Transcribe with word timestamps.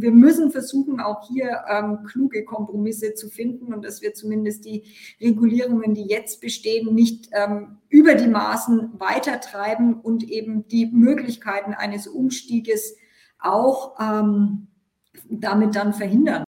Wir 0.00 0.10
müssen 0.10 0.50
versuchen, 0.50 1.00
auch 1.00 1.28
hier 1.28 1.64
ähm, 1.68 2.04
kluge 2.04 2.44
Kompromisse 2.44 3.14
zu 3.14 3.28
finden 3.28 3.72
und 3.72 3.84
dass 3.84 4.02
wir 4.02 4.14
zumindest 4.14 4.64
die 4.64 4.84
Regulierungen, 5.20 5.94
die 5.94 6.06
jetzt 6.06 6.40
bestehen, 6.40 6.94
nicht 6.94 7.28
ähm, 7.32 7.78
über 7.88 8.14
die 8.14 8.26
Maßen 8.26 8.98
weitertreiben 8.98 10.00
und 10.00 10.24
eben 10.24 10.66
die 10.66 10.86
Möglichkeiten 10.86 11.74
eines 11.74 12.08
Umstieges 12.08 12.96
auch 13.38 13.96
ähm, 14.00 14.68
damit 15.28 15.76
dann 15.76 15.92
verhindern. 15.92 16.44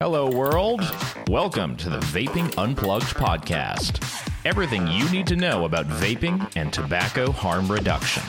Hello, 0.00 0.30
world. 0.30 0.82
Welcome 1.28 1.76
to 1.78 1.90
the 1.90 2.00
Vaping 2.12 2.50
Unplugged 2.56 3.14
podcast. 3.14 4.00
Everything 4.44 4.86
you 4.86 5.08
need 5.10 5.26
to 5.26 5.34
know 5.34 5.64
about 5.64 5.86
vaping 6.00 6.46
and 6.56 6.72
tobacco 6.72 7.32
harm 7.32 7.70
reduction. 7.70 8.22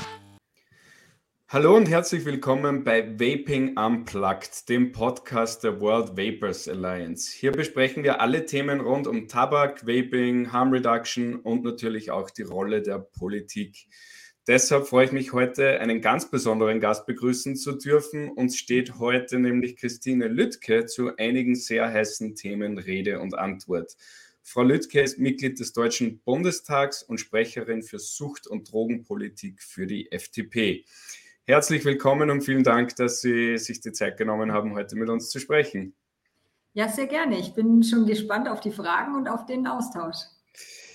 Hallo 1.52 1.75
und 1.75 1.89
herzlich 1.89 2.25
willkommen 2.25 2.84
bei 2.84 3.20
Vaping 3.20 3.75
Unplugged, 3.75 4.70
dem 4.70 4.91
Podcast 4.91 5.64
der 5.64 5.82
World 5.82 6.09
Vapors 6.09 6.68
Alliance. 6.68 7.36
Hier 7.36 7.51
besprechen 7.51 8.04
wir 8.04 8.21
alle 8.21 8.46
Themen 8.46 8.82
rund 8.82 9.07
um 9.07 9.28
Tabak, 9.28 9.82
Vaping, 9.82 10.51
Harm 10.51 10.71
Reduction 10.71 11.37
und 11.37 11.64
natürlich 11.64 12.11
auch 12.11 12.29
die 12.29 12.43
Rolle 12.43 12.83
der 12.83 13.00
Politik. 13.00 13.87
Deshalb 14.46 14.86
freue 14.86 15.06
ich 15.06 15.11
mich 15.11 15.33
heute, 15.33 15.79
einen 15.79 16.01
ganz 16.01 16.29
besonderen 16.29 16.79
Gast 16.79 17.07
begrüßen 17.07 17.56
zu 17.56 17.71
dürfen. 17.71 18.29
Uns 18.29 18.56
steht 18.56 19.00
heute 19.00 19.39
nämlich 19.39 19.75
Christine 19.75 20.28
Lüttke 20.28 20.86
zu 20.86 21.15
einigen 21.18 21.56
sehr 21.56 21.92
heißen 21.92 22.36
Themen 22.36 22.78
Rede 22.78 23.21
und 23.21 23.34
Antwort. 23.34 23.95
Frau 24.43 24.64
Lüttke 24.64 25.01
ist 25.01 25.20
Mitglied 25.20 25.59
des 25.59 25.73
Deutschen 25.73 26.21
Bundestags 26.21 27.04
und 27.04 27.20
Sprecherin 27.20 27.84
für 27.84 28.00
Sucht- 28.00 28.47
und 28.47 28.71
Drogenpolitik 28.71 29.61
für 29.61 29.86
die 29.86 30.11
FDP. 30.11 30.86
Herzlich 31.49 31.83
willkommen 31.83 32.30
und 32.30 32.41
vielen 32.41 32.61
Dank, 32.61 32.95
dass 32.97 33.21
Sie 33.21 33.58
sich 33.58 33.81
die 33.81 33.91
Zeit 33.91 34.17
genommen 34.17 34.52
haben, 34.52 34.75
heute 34.75 34.95
mit 34.95 35.09
uns 35.09 35.31
zu 35.31 35.39
sprechen. 35.39 35.95
Ja, 36.73 36.88
sehr 36.88 37.08
gerne. 37.08 37.39
Ich 37.39 37.55
bin 37.55 37.81
schon 37.81 38.05
gespannt 38.05 38.47
auf 38.47 38.59
die 38.59 38.69
Fragen 38.69 39.16
und 39.16 39.28
auf 39.28 39.47
den 39.47 39.66
Austausch. 39.66 40.17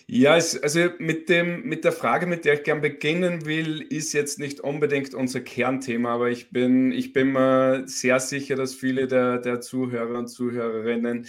Ja, 0.06 0.36
es, 0.36 0.56
also 0.62 0.91
mit, 1.00 1.28
dem, 1.28 1.64
mit 1.64 1.83
der 1.83 1.91
Frage, 1.91 2.28
mit 2.28 2.44
der 2.44 2.55
ich 2.55 2.62
gern 2.62 2.80
beginnen 2.80 3.46
will, 3.46 3.83
ist 3.83 4.12
jetzt 4.12 4.38
nicht 4.38 4.61
unbedingt 4.61 5.12
unser 5.12 5.41
Kernthema, 5.41 6.14
aber 6.14 6.30
ich 6.30 6.52
bin, 6.52 6.92
ich 6.92 7.12
bin 7.12 7.33
mir 7.33 7.83
sehr 7.89 8.20
sicher, 8.20 8.55
dass 8.55 8.77
viele 8.77 9.08
der, 9.08 9.39
der 9.39 9.61
Zuhörer 9.61 10.20
und 10.20 10.28
Zuhörerinnen 10.28 11.27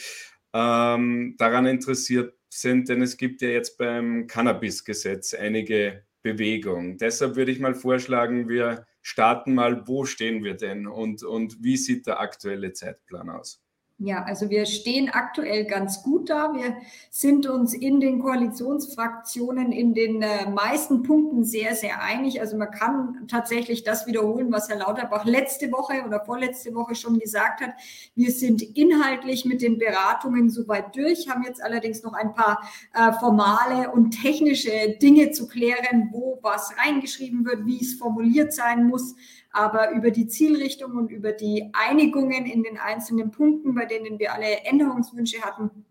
ähm, 0.53 1.33
daran 1.39 1.65
interessiert 1.65 2.35
sind, 2.49 2.89
denn 2.89 3.01
es 3.01 3.17
gibt 3.17 3.41
ja 3.41 3.49
jetzt 3.49 3.79
beim 3.79 4.27
Cannabis-Gesetz 4.27 5.33
einige 5.33 6.03
Bewegung. 6.21 6.99
Deshalb 6.99 7.35
würde 7.35 7.51
ich 7.51 7.59
mal 7.59 7.73
vorschlagen, 7.73 8.49
wir 8.49 8.85
starten 9.05 9.53
mal, 9.53 9.87
wo 9.87 10.05
stehen 10.05 10.43
wir 10.43 10.55
denn 10.55 10.87
und, 10.87 11.21
und 11.21 11.61
wie 11.63 11.77
sieht 11.77 12.07
der 12.07 12.19
aktuelle 12.19 12.73
Zeitplan 12.73 13.29
aus? 13.29 13.63
Ja, 13.97 14.23
also 14.23 14.49
wir 14.49 14.65
stehen 14.65 15.07
aktuell 15.09 15.63
ganz 15.63 16.03
gut 16.03 16.29
da. 16.29 16.53
Wir 16.53 16.75
sind 17.09 17.47
uns 17.47 17.73
in 17.73 18.01
den 18.01 18.19
Koalitionsfraktionen 18.19 19.71
in 19.71 19.93
den 19.93 20.21
äh, 20.21 20.49
meisten 20.49 21.01
Punkten 21.01 21.45
sehr, 21.45 21.75
sehr 21.75 22.01
einig. 22.01 22.41
Also 22.41 22.57
man 22.57 22.71
kann 22.71 23.25
tatsächlich 23.29 23.85
das 23.85 24.05
wiederholen, 24.05 24.51
was 24.51 24.67
Herr 24.67 24.79
Lauterbach 24.79 25.23
letzte 25.23 25.71
Woche 25.71 26.03
oder 26.05 26.19
vorletzte 26.25 26.75
Woche 26.75 26.93
schon 26.95 27.19
gesagt 27.19 27.61
hat. 27.61 27.69
Wir 28.16 28.31
sind 28.31 28.61
inhaltlich 28.61 29.45
mit 29.45 29.61
den 29.61 29.77
Beratungen 29.77 30.49
soweit 30.49 30.93
durch, 30.93 31.29
haben 31.29 31.45
jetzt 31.45 31.63
allerdings 31.63 32.03
noch 32.03 32.16
ein 32.16 32.33
paar 32.33 32.69
äh, 32.93 33.13
formale 33.13 33.91
und 33.91 34.11
technische 34.11 34.97
Dinge 35.01 35.31
zu 35.31 35.47
klären, 35.47 36.09
wo 36.11 36.38
was 36.41 36.73
reingeschrieben 36.85 37.45
wird, 37.45 37.66
wie 37.66 37.79
es 37.79 37.93
formuliert 37.93 38.53
sein 38.53 38.88
muss. 38.88 39.16
Aber 39.55 39.91
über 39.91 40.11
die 40.11 40.27
Zielrichtung 40.27 40.97
und 40.97 41.11
über 41.11 41.31
die 41.31 41.71
Einigungen 41.73 42.45
in 42.45 42.63
den 42.63 42.77
einzelnen 42.77 43.31
Punkten, 43.31 43.73
bei 43.73 43.85
denen 43.85 44.19
wir 44.19 44.33
alle 44.33 44.65
Änderungswünsche 44.65 45.41
hatten, 45.41 45.85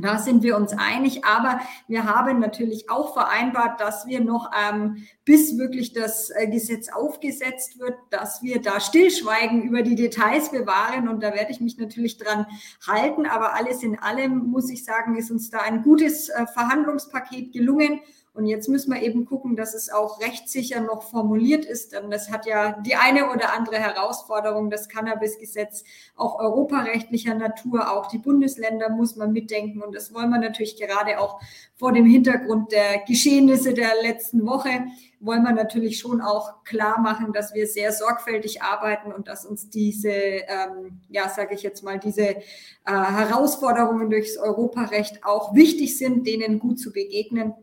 da 0.00 0.18
sind 0.18 0.42
wir 0.42 0.56
uns 0.56 0.72
einig, 0.72 1.24
aber 1.24 1.60
wir 1.86 2.04
haben 2.04 2.40
natürlich 2.40 2.90
auch 2.90 3.12
vereinbart, 3.12 3.80
dass 3.80 4.06
wir 4.06 4.20
noch, 4.20 4.50
ähm, 4.58 5.04
bis 5.24 5.58
wirklich 5.58 5.92
das 5.92 6.30
äh, 6.30 6.48
Gesetz 6.48 6.88
aufgesetzt 6.88 7.78
wird, 7.78 7.94
dass 8.10 8.42
wir 8.42 8.62
da 8.62 8.80
stillschweigen 8.80 9.62
über 9.62 9.82
die 9.82 9.94
Details 9.96 10.50
bewahren. 10.50 11.08
Und 11.08 11.22
da 11.22 11.34
werde 11.34 11.52
ich 11.52 11.60
mich 11.60 11.76
natürlich 11.76 12.16
dran 12.16 12.46
halten. 12.86 13.26
Aber 13.26 13.54
alles 13.54 13.82
in 13.82 13.98
allem, 13.98 14.38
muss 14.50 14.70
ich 14.70 14.84
sagen, 14.84 15.16
ist 15.16 15.30
uns 15.30 15.50
da 15.50 15.58
ein 15.58 15.82
gutes 15.82 16.30
äh, 16.30 16.46
Verhandlungspaket 16.46 17.52
gelungen. 17.52 18.00
Und 18.32 18.46
jetzt 18.46 18.68
müssen 18.68 18.92
wir 18.92 19.02
eben 19.02 19.24
gucken, 19.24 19.56
dass 19.56 19.74
es 19.74 19.90
auch 19.90 20.20
rechtssicher 20.20 20.80
noch 20.80 21.02
formuliert 21.02 21.64
ist. 21.64 21.92
Denn 21.92 22.10
das 22.10 22.30
hat 22.30 22.46
ja 22.46 22.80
die 22.80 22.94
eine 22.94 23.30
oder 23.30 23.52
andere 23.56 23.76
Herausforderung, 23.76 24.70
das 24.70 24.88
Cannabis-Gesetz 24.88 25.82
auch 26.14 26.38
europarechtlicher 26.38 27.34
Natur. 27.34 27.92
Auch 27.92 28.06
die 28.06 28.18
Bundesländer 28.18 28.88
muss 28.88 29.16
man 29.16 29.32
mitdenken. 29.32 29.82
Und 29.82 29.94
das 29.94 30.14
wollen 30.14 30.30
wir 30.30 30.38
natürlich 30.38 30.76
gerade 30.76 31.18
auch 31.18 31.40
vor 31.74 31.92
dem 31.92 32.06
Hintergrund 32.06 32.70
der 32.70 33.00
Geschehnisse 33.06 33.74
der 33.74 33.90
letzten 34.02 34.46
Woche, 34.46 34.84
wollen 35.18 35.42
wir 35.42 35.52
natürlich 35.52 35.98
schon 35.98 36.20
auch 36.20 36.64
klar 36.64 36.98
machen, 37.00 37.32
dass 37.32 37.52
wir 37.52 37.66
sehr 37.66 37.92
sorgfältig 37.92 38.62
arbeiten 38.62 39.12
und 39.12 39.28
dass 39.28 39.44
uns 39.44 39.68
diese, 39.68 40.10
ähm, 40.10 41.00
ja, 41.08 41.28
sage 41.28 41.54
ich 41.54 41.62
jetzt 41.62 41.82
mal, 41.82 41.98
diese 41.98 42.22
äh, 42.28 42.42
Herausforderungen 42.84 44.08
durchs 44.08 44.38
Europarecht 44.38 45.24
auch 45.24 45.54
wichtig 45.54 45.98
sind, 45.98 46.26
denen 46.26 46.58
gut 46.58 46.78
zu 46.78 46.92
begegnen. 46.92 47.54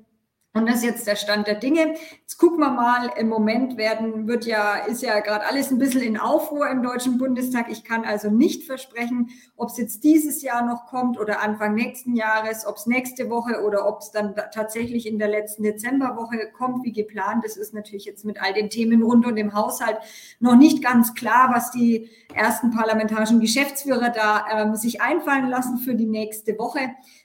Und 0.57 0.67
das 0.67 0.77
ist 0.77 0.83
jetzt 0.83 1.07
der 1.07 1.15
Stand 1.15 1.47
der 1.47 1.55
Dinge. 1.55 1.93
Jetzt 2.19 2.37
gucken 2.37 2.59
wir 2.59 2.71
mal. 2.71 3.11
Im 3.17 3.29
Moment 3.29 3.77
werden, 3.77 4.27
wird 4.27 4.45
ja, 4.45 4.75
ist 4.75 5.03
ja 5.03 5.19
gerade 5.19 5.45
alles 5.45 5.71
ein 5.71 5.77
bisschen 5.77 6.01
in 6.01 6.17
Aufruhr 6.17 6.67
im 6.69 6.81
Deutschen 6.81 7.17
Bundestag. 7.19 7.69
Ich 7.69 7.83
kann 7.83 8.05
also 8.05 8.31
nicht 8.31 8.63
versprechen, 8.63 9.29
ob 9.55 9.69
es 9.69 9.77
jetzt 9.77 10.03
dieses 10.03 10.41
Jahr 10.41 10.65
noch 10.65 10.87
kommt 10.87 11.19
oder 11.19 11.41
Anfang 11.41 11.75
nächsten 11.75 12.15
Jahres, 12.15 12.65
ob 12.65 12.77
es 12.77 12.87
nächste 12.87 13.29
Woche 13.29 13.63
oder 13.63 13.87
ob 13.87 13.99
es 13.99 14.11
dann 14.11 14.35
tatsächlich 14.51 15.05
in 15.05 15.19
der 15.19 15.27
letzten 15.27 15.61
Dezemberwoche 15.61 16.51
kommt, 16.57 16.83
wie 16.83 16.91
geplant. 16.91 17.45
Das 17.45 17.55
ist 17.55 17.73
natürlich 17.73 18.05
jetzt 18.05 18.25
mit 18.25 18.41
all 18.41 18.53
den 18.53 18.69
Themen 18.69 19.03
rund 19.03 19.27
um 19.27 19.35
den 19.35 19.53
Haushalt 19.53 19.97
noch 20.39 20.55
nicht 20.55 20.83
ganz 20.83 21.13
klar, 21.13 21.51
was 21.53 21.69
die 21.69 22.09
ersten 22.33 22.71
parlamentarischen 22.71 23.39
Geschäftsführer 23.39 24.09
da 24.09 24.45
ähm, 24.51 24.75
sich 24.75 25.01
einfallen 25.01 25.49
lassen 25.49 25.77
für 25.77 25.93
die 25.93 26.07
nächste 26.07 26.57
Woche. 26.57 26.79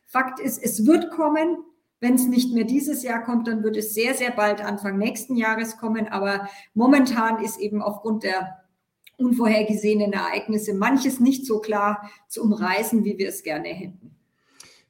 Fakt 0.06 0.41
ist, 0.41 0.62
es 0.62 0.87
wird 0.87 1.10
kommen. 1.10 1.65
Wenn 2.03 2.15
es 2.15 2.27
nicht 2.27 2.53
mehr 2.53 2.65
dieses 2.65 3.05
Jahr 3.05 3.23
kommt, 3.23 3.47
dann 3.47 3.63
wird 3.63 3.77
es 3.77 3.95
sehr, 3.95 4.15
sehr 4.15 4.33
bald 4.33 4.61
Anfang 4.61 4.99
nächsten 4.99 5.37
Jahres 5.37 5.77
kommen. 5.77 6.09
Aber 6.09 6.49
momentan 6.75 7.43
ist 7.45 7.61
eben 7.61 7.81
aufgrund 7.81 8.25
der 8.25 8.59
unvorhergesehenen 9.19 10.13
Ereignisse 10.13 10.75
manches 10.75 11.21
nicht 11.21 11.47
so 11.47 11.61
klar 11.61 12.11
zu 12.27 12.43
umreißen, 12.43 13.05
wie 13.05 13.19
wir 13.19 13.29
es 13.29 13.45
gerne 13.45 13.69
hätten. 13.69 14.17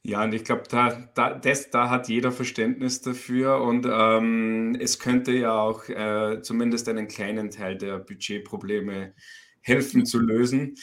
Ja, 0.03 0.25
und 0.25 0.33
ich 0.33 0.43
glaube, 0.43 0.63
da, 0.71 1.11
da, 1.15 1.39
da 1.39 1.91
hat 1.91 2.09
jeder 2.09 2.33
Verständnis 2.33 3.03
dafür 3.03 3.61
und 3.61 3.87
ähm, 3.87 4.75
es 4.81 4.99
könnte 4.99 5.33
ja 5.33 5.61
auch 5.61 5.87
äh, 5.91 6.41
zumindest 6.41 6.89
einen 6.89 7.09
kleinen 7.09 7.51
Teil 7.51 7.77
der 7.77 7.99
Budgetprobleme 7.99 9.13
helfen 9.61 10.07
zu 10.07 10.19
lösen. 10.19 10.77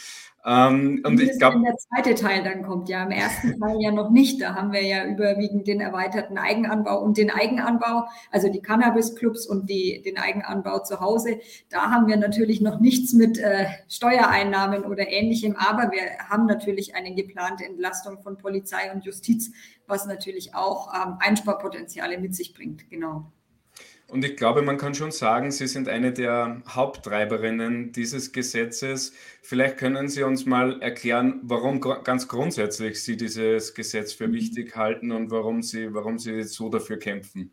Ähm, 0.45 1.03
und 1.05 1.19
ich 1.19 1.37
glaube. 1.37 1.61
der 1.61 1.75
zweite 1.75 2.15
Teil 2.15 2.43
dann 2.43 2.63
kommt, 2.63 2.87
ja. 2.87 3.03
Im 3.03 3.11
ersten 3.11 3.59
Teil 3.59 3.77
ja 3.81 3.91
noch 3.91 4.09
nicht. 4.09 4.41
Da 4.41 4.55
haben 4.55 4.71
wir 4.71 4.83
ja 4.83 5.05
überwiegend 5.05 5.67
den 5.67 5.81
erweiterten 5.81 6.37
Eigenanbau 6.37 7.01
und 7.01 7.17
den 7.17 7.29
Eigenanbau, 7.29 8.07
also 8.31 8.49
die 8.49 8.61
Cannabis-Clubs 8.61 9.45
und 9.47 9.69
die, 9.69 10.01
den 10.01 10.17
Eigenanbau 10.17 10.79
zu 10.79 10.99
Hause. 10.99 11.39
Da 11.69 11.91
haben 11.91 12.07
wir 12.07 12.17
natürlich 12.17 12.61
noch 12.61 12.79
nichts 12.79 13.13
mit 13.13 13.37
äh, 13.37 13.65
Steuereinnahmen 13.89 14.85
oder 14.85 15.09
ähnlichem, 15.09 15.55
aber 15.57 15.91
wir 15.91 16.29
haben 16.29 16.45
natürlich 16.45 16.95
eine 16.95 17.13
geplante 17.13 17.65
Entlastung 17.65 18.21
von 18.21 18.37
Polizei 18.37 18.91
und 18.93 19.03
Justiz, 19.03 19.51
was 19.87 20.05
natürlich 20.05 20.55
auch 20.55 20.93
ähm, 20.93 21.15
Einsparpotenziale 21.19 22.17
mit 22.17 22.33
sich 22.33 22.53
bringt. 22.53 22.89
Genau. 22.89 23.31
Und 24.11 24.25
ich 24.25 24.37
glaube, 24.37 24.63
man 24.63 24.77
kann 24.77 24.95
schon 24.95 25.11
sagen, 25.11 25.51
Sie 25.51 25.67
sind 25.67 25.87
eine 25.87 26.11
der 26.11 26.63
Haupttreiberinnen 26.67 27.91
dieses 27.91 28.31
Gesetzes. 28.31 29.13
Vielleicht 29.43 29.77
können 29.77 30.07
Sie 30.07 30.23
uns 30.23 30.47
mal 30.47 30.81
erklären, 30.81 31.39
warum 31.43 31.79
ganz 31.79 32.27
grundsätzlich 32.27 33.03
Sie 33.03 33.17
dieses 33.17 33.75
Gesetz 33.75 34.13
für 34.13 34.31
wichtig 34.31 34.75
halten 34.75 35.11
und 35.11 35.29
warum 35.29 35.61
Sie, 35.61 35.93
warum 35.93 36.17
Sie 36.17 36.41
so 36.43 36.69
dafür 36.69 36.97
kämpfen. 36.97 37.51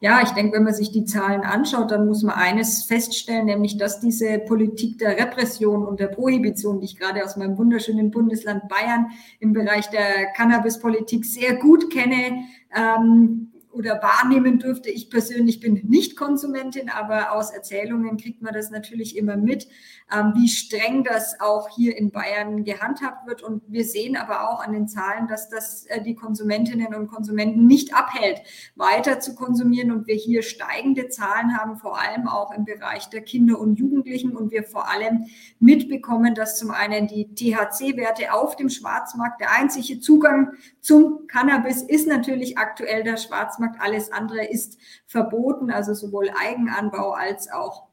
Ja, 0.00 0.20
ich 0.22 0.30
denke, 0.30 0.56
wenn 0.56 0.64
man 0.64 0.74
sich 0.74 0.90
die 0.90 1.04
Zahlen 1.04 1.42
anschaut, 1.42 1.92
dann 1.92 2.08
muss 2.08 2.24
man 2.24 2.34
eines 2.34 2.82
feststellen, 2.82 3.46
nämlich 3.46 3.76
dass 3.78 4.00
diese 4.00 4.40
Politik 4.40 4.98
der 4.98 5.16
Repression 5.16 5.86
und 5.86 6.00
der 6.00 6.08
Prohibition, 6.08 6.80
die 6.80 6.86
ich 6.86 6.98
gerade 6.98 7.24
aus 7.24 7.36
meinem 7.36 7.56
wunderschönen 7.56 8.10
Bundesland 8.10 8.68
Bayern 8.68 9.06
im 9.38 9.52
Bereich 9.52 9.88
der 9.90 10.32
Cannabispolitik 10.36 11.24
sehr 11.24 11.54
gut 11.54 11.92
kenne, 11.92 12.46
ähm, 12.76 13.51
oder 13.72 14.02
wahrnehmen 14.02 14.58
dürfte. 14.58 14.90
Ich 14.90 15.10
persönlich 15.10 15.60
bin 15.60 15.80
nicht 15.84 16.16
Konsumentin, 16.16 16.90
aber 16.90 17.32
aus 17.32 17.50
Erzählungen 17.50 18.16
kriegt 18.16 18.42
man 18.42 18.52
das 18.52 18.70
natürlich 18.70 19.16
immer 19.16 19.36
mit, 19.36 19.66
ähm, 20.12 20.32
wie 20.34 20.48
streng 20.48 21.04
das 21.04 21.40
auch 21.40 21.68
hier 21.74 21.96
in 21.96 22.10
Bayern 22.10 22.64
gehandhabt 22.64 23.26
wird. 23.26 23.42
Und 23.42 23.62
wir 23.66 23.84
sehen 23.84 24.16
aber 24.16 24.50
auch 24.50 24.62
an 24.62 24.72
den 24.72 24.88
Zahlen, 24.88 25.26
dass 25.26 25.48
das 25.48 25.86
äh, 25.86 26.02
die 26.02 26.14
Konsumentinnen 26.14 26.94
und 26.94 27.08
Konsumenten 27.08 27.66
nicht 27.66 27.94
abhält, 27.94 28.42
weiter 28.76 29.20
zu 29.20 29.34
konsumieren. 29.34 29.90
Und 29.90 30.06
wir 30.06 30.16
hier 30.16 30.42
steigende 30.42 31.08
Zahlen 31.08 31.56
haben, 31.56 31.76
vor 31.76 31.98
allem 31.98 32.28
auch 32.28 32.52
im 32.52 32.64
Bereich 32.64 33.08
der 33.08 33.22
Kinder 33.22 33.58
und 33.58 33.78
Jugendlichen. 33.78 34.36
Und 34.36 34.52
wir 34.52 34.64
vor 34.64 34.90
allem 34.90 35.26
mitbekommen, 35.60 36.34
dass 36.34 36.58
zum 36.58 36.70
einen 36.70 37.06
die 37.06 37.34
THC-Werte 37.34 38.34
auf 38.34 38.56
dem 38.56 38.68
Schwarzmarkt, 38.68 39.40
der 39.40 39.52
einzige 39.52 40.00
Zugang 40.00 40.52
zum 40.80 41.26
Cannabis 41.26 41.82
ist 41.82 42.06
natürlich 42.06 42.58
aktuell 42.58 43.02
der 43.02 43.16
Schwarzmarkt. 43.16 43.61
Alles 43.78 44.12
andere 44.12 44.44
ist 44.44 44.78
verboten, 45.06 45.70
also 45.70 45.94
sowohl 45.94 46.30
Eigenanbau 46.30 47.12
als 47.12 47.50
auch 47.50 47.91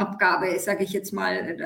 Abgabe, 0.00 0.58
sage 0.58 0.84
ich 0.84 0.92
jetzt 0.92 1.12
mal. 1.12 1.56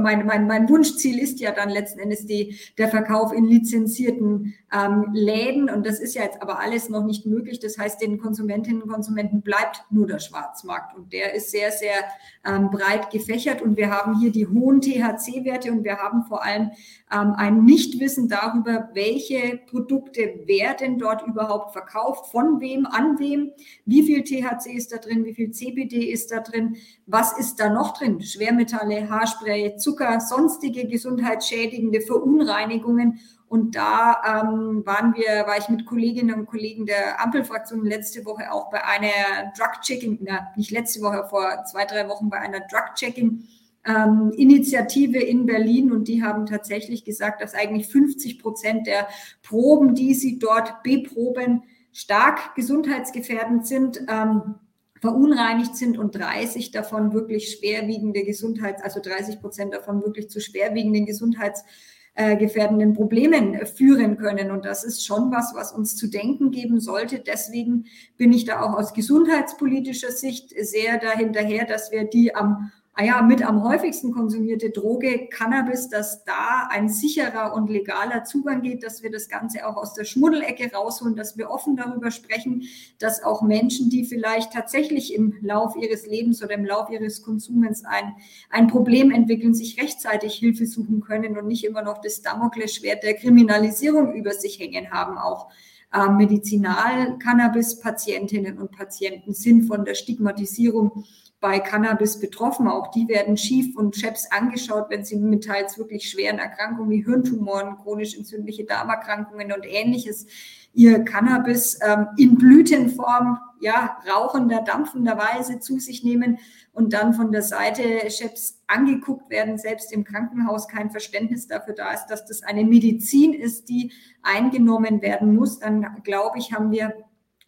Mein, 0.00 0.26
mein, 0.26 0.46
mein 0.46 0.68
Wunschziel 0.68 1.18
ist 1.18 1.40
ja 1.40 1.52
dann 1.52 1.70
letzten 1.70 1.98
Endes 1.98 2.26
die, 2.26 2.56
der 2.78 2.88
Verkauf 2.88 3.32
in 3.32 3.44
lizenzierten 3.44 4.54
ähm, 4.72 5.08
Läden. 5.12 5.70
Und 5.70 5.86
das 5.86 5.98
ist 5.98 6.14
ja 6.14 6.22
jetzt 6.22 6.42
aber 6.42 6.60
alles 6.60 6.88
noch 6.90 7.04
nicht 7.04 7.26
möglich. 7.26 7.58
Das 7.58 7.78
heißt, 7.78 8.00
den 8.00 8.18
Konsumentinnen 8.18 8.82
und 8.82 8.90
Konsumenten 8.90 9.42
bleibt 9.42 9.84
nur 9.90 10.06
der 10.06 10.18
Schwarzmarkt. 10.18 10.94
Und 10.96 11.12
der 11.12 11.34
ist 11.34 11.50
sehr, 11.50 11.72
sehr 11.72 12.04
ähm, 12.44 12.70
breit 12.70 13.10
gefächert. 13.10 13.62
Und 13.62 13.76
wir 13.76 13.90
haben 13.90 14.20
hier 14.20 14.30
die 14.30 14.46
hohen 14.46 14.80
THC-Werte 14.80 15.72
und 15.72 15.84
wir 15.84 15.96
haben 15.96 16.24
vor 16.24 16.44
allem 16.44 16.70
ähm, 17.12 17.34
ein 17.36 17.64
Nichtwissen 17.64 18.28
darüber, 18.28 18.90
welche 18.94 19.60
Produkte 19.66 20.20
werden 20.46 20.98
dort 20.98 21.26
überhaupt 21.26 21.72
verkauft, 21.72 22.30
von 22.30 22.60
wem, 22.60 22.86
an 22.86 23.18
wem, 23.18 23.52
wie 23.84 24.02
viel 24.02 24.22
THC 24.22 24.72
ist 24.74 24.92
da 24.92 24.98
drin, 24.98 25.24
wie 25.24 25.34
viel 25.34 25.50
CBD 25.50 26.10
ist 26.10 26.30
da 26.30 26.40
drin, 26.40 26.76
was 27.06 27.36
ist 27.38 27.58
da 27.58 27.69
noch 27.72 27.96
drin? 27.96 28.20
Schwermetalle, 28.20 29.08
Haarspray, 29.08 29.76
Zucker, 29.76 30.20
sonstige 30.20 30.86
gesundheitsschädigende 30.86 32.00
Verunreinigungen. 32.00 33.20
Und 33.48 33.74
da 33.74 34.22
ähm, 34.24 34.86
waren 34.86 35.14
wir, 35.14 35.44
war 35.46 35.58
ich 35.58 35.68
mit 35.68 35.84
Kolleginnen 35.84 36.38
und 36.38 36.46
Kollegen 36.46 36.86
der 36.86 37.20
Ampelfraktion 37.20 37.84
letzte 37.84 38.24
Woche 38.24 38.52
auch 38.52 38.70
bei 38.70 38.84
einer 38.84 39.52
Drug-Checking, 39.58 40.24
nicht 40.54 40.70
letzte 40.70 41.00
Woche, 41.00 41.26
vor 41.28 41.64
zwei, 41.64 41.84
drei 41.84 42.08
Wochen 42.08 42.30
bei 42.30 42.38
einer 42.38 42.60
Drug-Checking. 42.60 43.44
Ähm, 43.84 44.30
Initiative 44.36 45.18
in 45.18 45.46
Berlin 45.46 45.90
und 45.90 46.06
die 46.06 46.22
haben 46.22 46.46
tatsächlich 46.46 47.04
gesagt, 47.04 47.42
dass 47.42 47.54
eigentlich 47.54 47.88
50 47.88 48.38
Prozent 48.38 48.86
der 48.86 49.08
Proben, 49.42 49.94
die 49.94 50.14
sie 50.14 50.38
dort 50.38 50.82
beproben, 50.82 51.64
stark 51.92 52.54
gesundheitsgefährdend 52.54 53.66
sind. 53.66 54.00
Ähm, 54.08 54.56
verunreinigt 55.00 55.76
sind 55.76 55.98
und 55.98 56.14
30 56.14 56.70
davon 56.70 57.12
wirklich 57.12 57.56
schwerwiegende 57.56 58.22
Gesundheits, 58.22 58.82
also 58.82 59.00
30 59.00 59.40
Prozent 59.40 59.74
davon 59.74 60.02
wirklich 60.02 60.28
zu 60.28 60.40
schwerwiegenden 60.40 61.06
gesundheitsgefährdenden 61.06 62.92
Problemen 62.92 63.66
führen 63.66 64.18
können. 64.18 64.50
Und 64.50 64.66
das 64.66 64.84
ist 64.84 65.04
schon 65.04 65.32
was, 65.32 65.54
was 65.54 65.72
uns 65.72 65.96
zu 65.96 66.06
denken 66.08 66.50
geben 66.50 66.80
sollte. 66.80 67.18
Deswegen 67.18 67.86
bin 68.18 68.32
ich 68.32 68.44
da 68.44 68.60
auch 68.60 68.74
aus 68.74 68.92
gesundheitspolitischer 68.92 70.12
Sicht 70.12 70.52
sehr 70.56 70.98
dahinterher, 70.98 71.64
dass 71.64 71.90
wir 71.90 72.04
die 72.04 72.34
am 72.34 72.70
ja, 73.02 73.22
mit 73.22 73.46
am 73.46 73.62
häufigsten 73.62 74.12
konsumierte 74.12 74.70
Droge 74.70 75.28
Cannabis, 75.28 75.88
dass 75.88 76.24
da 76.24 76.68
ein 76.70 76.88
sicherer 76.88 77.54
und 77.54 77.70
legaler 77.70 78.24
Zugang 78.24 78.62
geht, 78.62 78.82
dass 78.82 79.02
wir 79.02 79.10
das 79.10 79.28
Ganze 79.28 79.66
auch 79.66 79.76
aus 79.76 79.94
der 79.94 80.04
Schmuddelecke 80.04 80.72
rausholen, 80.72 81.16
dass 81.16 81.36
wir 81.38 81.50
offen 81.50 81.76
darüber 81.76 82.10
sprechen, 82.10 82.64
dass 82.98 83.22
auch 83.22 83.42
Menschen, 83.42 83.90
die 83.90 84.04
vielleicht 84.04 84.52
tatsächlich 84.52 85.14
im 85.14 85.36
Lauf 85.40 85.76
ihres 85.76 86.06
Lebens 86.06 86.42
oder 86.42 86.54
im 86.54 86.64
Lauf 86.64 86.90
ihres 86.90 87.22
Konsumens 87.22 87.84
ein, 87.84 88.14
ein 88.50 88.66
Problem 88.66 89.10
entwickeln, 89.10 89.54
sich 89.54 89.80
rechtzeitig 89.80 90.34
Hilfe 90.34 90.66
suchen 90.66 91.00
können 91.00 91.38
und 91.38 91.46
nicht 91.46 91.64
immer 91.64 91.82
noch 91.82 92.00
das 92.00 92.22
Damoklesschwert 92.22 93.02
der 93.02 93.14
Kriminalisierung 93.14 94.14
über 94.14 94.32
sich 94.32 94.58
hängen 94.58 94.90
haben, 94.90 95.18
auch 95.18 95.50
äh, 95.92 96.08
Medizinal-Cannabis-Patientinnen 96.08 98.58
und 98.58 98.72
Patienten 98.72 99.34
sind 99.34 99.66
von 99.66 99.84
der 99.84 99.94
Stigmatisierung 99.94 101.04
bei 101.40 101.58
Cannabis 101.58 102.20
betroffen. 102.20 102.68
Auch 102.68 102.90
die 102.90 103.08
werden 103.08 103.36
schief 103.36 103.76
und 103.76 103.96
scheps 103.96 104.30
angeschaut, 104.30 104.86
wenn 104.90 105.04
sie 105.04 105.16
mit 105.16 105.44
teils 105.44 105.78
wirklich 105.78 106.10
schweren 106.10 106.38
Erkrankungen 106.38 106.90
wie 106.90 107.04
Hirntumoren, 107.04 107.78
chronisch 107.78 108.16
entzündliche 108.16 108.64
Darmerkrankungen 108.64 109.52
und 109.52 109.66
ähnliches 109.66 110.26
ihr 110.72 111.04
Cannabis 111.04 111.78
ähm, 111.82 112.06
in 112.16 112.36
Blütenform, 112.36 113.38
ja, 113.60 113.98
rauchender, 114.10 114.62
dampfender 114.62 115.18
Weise 115.18 115.60
zu 115.60 115.78
sich 115.78 116.02
nehmen 116.02 116.38
und 116.72 116.92
dann 116.92 117.12
von 117.12 117.30
der 117.30 117.42
Seite 117.42 118.10
Chefs 118.10 118.62
angeguckt 118.66 119.28
werden, 119.28 119.58
selbst 119.58 119.92
im 119.92 120.04
Krankenhaus 120.04 120.66
kein 120.68 120.90
Verständnis 120.90 121.46
dafür 121.46 121.74
da 121.74 121.92
ist, 121.92 122.06
dass 122.06 122.24
das 122.24 122.42
eine 122.42 122.64
Medizin 122.64 123.34
ist, 123.34 123.68
die 123.68 123.92
eingenommen 124.22 125.02
werden 125.02 125.34
muss, 125.34 125.58
dann 125.58 126.02
glaube 126.04 126.38
ich, 126.38 126.52
haben 126.52 126.70
wir 126.70 126.94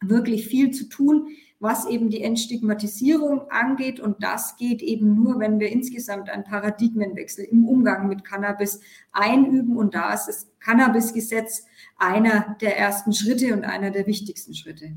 wirklich 0.02 0.46
viel 0.48 0.72
zu 0.72 0.88
tun 0.88 1.28
was 1.62 1.86
eben 1.86 2.10
die 2.10 2.22
Entstigmatisierung 2.22 3.50
angeht. 3.50 4.00
Und 4.00 4.22
das 4.22 4.56
geht 4.56 4.82
eben 4.82 5.14
nur, 5.14 5.38
wenn 5.38 5.60
wir 5.60 5.70
insgesamt 5.70 6.28
einen 6.28 6.44
Paradigmenwechsel 6.44 7.44
im 7.44 7.66
Umgang 7.66 8.08
mit 8.08 8.24
Cannabis 8.24 8.80
einüben. 9.12 9.76
Und 9.76 9.94
da 9.94 10.12
ist 10.12 10.26
das 10.26 10.48
Cannabis-Gesetz 10.60 11.66
einer 11.96 12.56
der 12.60 12.76
ersten 12.76 13.12
Schritte 13.12 13.54
und 13.54 13.64
einer 13.64 13.90
der 13.90 14.06
wichtigsten 14.06 14.54
Schritte. 14.54 14.96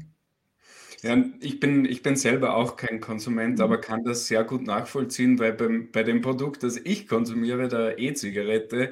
Ja, 1.04 1.24
ich 1.40 1.60
bin, 1.60 1.86
ich 1.86 2.02
bin 2.02 2.16
selber 2.16 2.56
auch 2.56 2.78
kein 2.78 3.00
Konsument, 3.00 3.62
aber 3.62 3.80
kann 3.80 4.04
das 4.04 4.26
sehr 4.26 4.44
gut 4.44 4.66
nachvollziehen, 4.66 5.38
weil 5.38 5.54
beim, 5.54 5.92
bei 5.92 6.02
dem 6.02 6.22
Produkt, 6.22 6.64
das 6.64 6.78
ich 6.78 7.08
konsumiere, 7.08 7.68
der 7.68 8.00
E-Zigarette, 8.00 8.92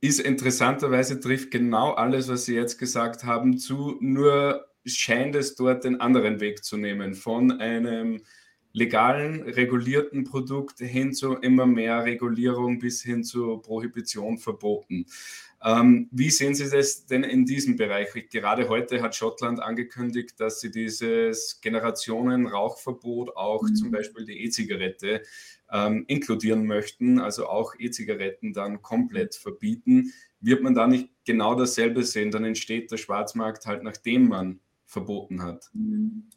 ist 0.00 0.20
interessanterweise 0.20 1.18
trifft 1.18 1.50
genau 1.50 1.94
alles, 1.94 2.28
was 2.28 2.44
Sie 2.44 2.54
jetzt 2.54 2.78
gesagt 2.78 3.24
haben, 3.24 3.58
zu. 3.58 3.96
Nur 4.00 4.67
scheint 4.88 5.34
es 5.34 5.54
dort 5.54 5.84
den 5.84 6.00
anderen 6.00 6.40
Weg 6.40 6.64
zu 6.64 6.76
nehmen, 6.76 7.14
von 7.14 7.60
einem 7.60 8.20
legalen, 8.72 9.42
regulierten 9.42 10.24
Produkt 10.24 10.78
hin 10.78 11.12
zu 11.12 11.34
immer 11.34 11.66
mehr 11.66 12.04
Regulierung 12.04 12.78
bis 12.78 13.02
hin 13.02 13.24
zu 13.24 13.58
Prohibition 13.58 14.38
verboten. 14.38 15.06
Ähm, 15.64 16.08
wie 16.12 16.30
sehen 16.30 16.54
Sie 16.54 16.70
das 16.70 17.06
denn 17.06 17.24
in 17.24 17.44
diesem 17.44 17.76
Bereich? 17.76 18.10
Gerade 18.30 18.68
heute 18.68 19.02
hat 19.02 19.16
Schottland 19.16 19.60
angekündigt, 19.60 20.38
dass 20.38 20.60
sie 20.60 20.70
dieses 20.70 21.60
Generationen-Rauchverbot 21.60 23.36
auch 23.36 23.62
mhm. 23.62 23.74
zum 23.74 23.90
Beispiel 23.90 24.24
die 24.24 24.44
E-Zigarette 24.44 25.22
ähm, 25.72 26.04
inkludieren 26.06 26.64
möchten, 26.64 27.18
also 27.18 27.48
auch 27.48 27.74
E-Zigaretten 27.76 28.52
dann 28.52 28.82
komplett 28.82 29.34
verbieten. 29.34 30.12
Wird 30.40 30.62
man 30.62 30.74
da 30.74 30.86
nicht 30.86 31.08
genau 31.24 31.56
dasselbe 31.56 32.04
sehen? 32.04 32.30
Dann 32.30 32.44
entsteht 32.44 32.92
der 32.92 32.96
Schwarzmarkt 32.96 33.66
halt, 33.66 33.82
nachdem 33.82 34.28
man 34.28 34.60
verboten 34.88 35.42
hat. 35.42 35.70